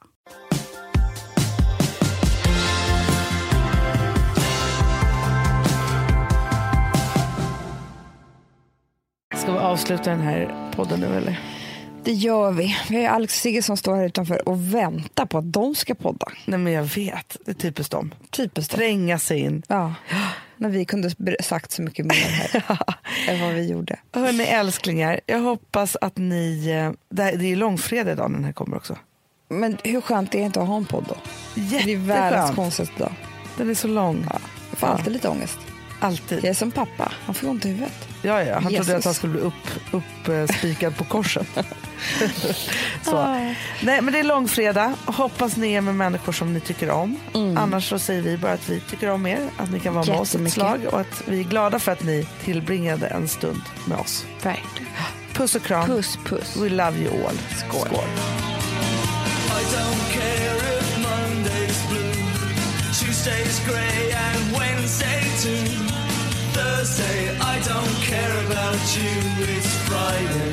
[9.37, 11.60] Ska vi avsluta den här podden nu eller?
[12.05, 12.77] Det gör vi.
[12.89, 15.75] Vi har ju Alex och Sigge som står här utanför och väntar på att de
[15.75, 16.27] ska podda.
[16.45, 18.15] Nej men jag vet, det är typiskt dem.
[18.31, 18.73] Typiskt.
[18.75, 19.63] Tränga sig in.
[19.69, 19.95] Ja.
[20.57, 21.11] När vi kunde
[21.43, 22.65] sagt så mycket mer här
[23.29, 23.99] än vad vi gjorde.
[24.13, 26.69] Hörni älsklingar, jag hoppas att ni...
[26.71, 28.97] eh, Det, är långfredag idag när den här kommer också.
[29.49, 31.17] Men hur skönt är det inte att ha en podd då?
[31.55, 32.57] Det är världens Jätteskönt.
[32.57, 33.13] konstigaste dag.
[33.57, 34.27] Den är så lång.
[34.31, 34.39] Ja.
[34.71, 35.59] Jag får alltid lite ångest.
[36.01, 36.39] Alltid.
[36.39, 38.09] Jag är som pappa, han får ont i huvudet.
[38.23, 38.55] Ja, ja.
[38.55, 38.95] Han trodde Jesus.
[38.95, 41.47] att han skulle bli upp, upp, eh, spikad på korset.
[43.03, 43.23] så.
[43.83, 44.93] Nej, men det är långfredag.
[45.07, 47.17] Hoppas ni är med människor som ni tycker om.
[47.57, 50.21] Annars så säger vi bara att vi tycker om er, att ni kan vara med
[50.21, 53.99] oss ett slag och att vi är glada för att ni tillbringade en stund med
[53.99, 54.27] oss.
[54.43, 54.93] Verkligen.
[55.33, 55.87] Puss och kram.
[55.87, 56.57] Puss puss.
[56.57, 57.39] We love you all.
[57.57, 57.89] Skål.
[57.89, 62.15] I don't care if Monday's blue,
[62.93, 66.10] Tuesday's grey and Wednesday too.
[66.61, 69.15] Thursday, I don't care about you.
[69.55, 70.53] It's Friday,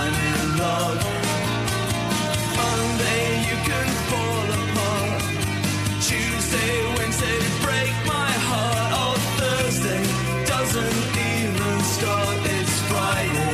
[0.00, 1.00] I'm in love.
[2.58, 5.22] Monday, you can fall apart.
[6.08, 8.90] Tuesday, Wednesday, break my heart.
[9.02, 10.02] Oh, Thursday
[10.52, 11.02] doesn't
[11.32, 12.38] even start.
[12.56, 13.53] It's Friday,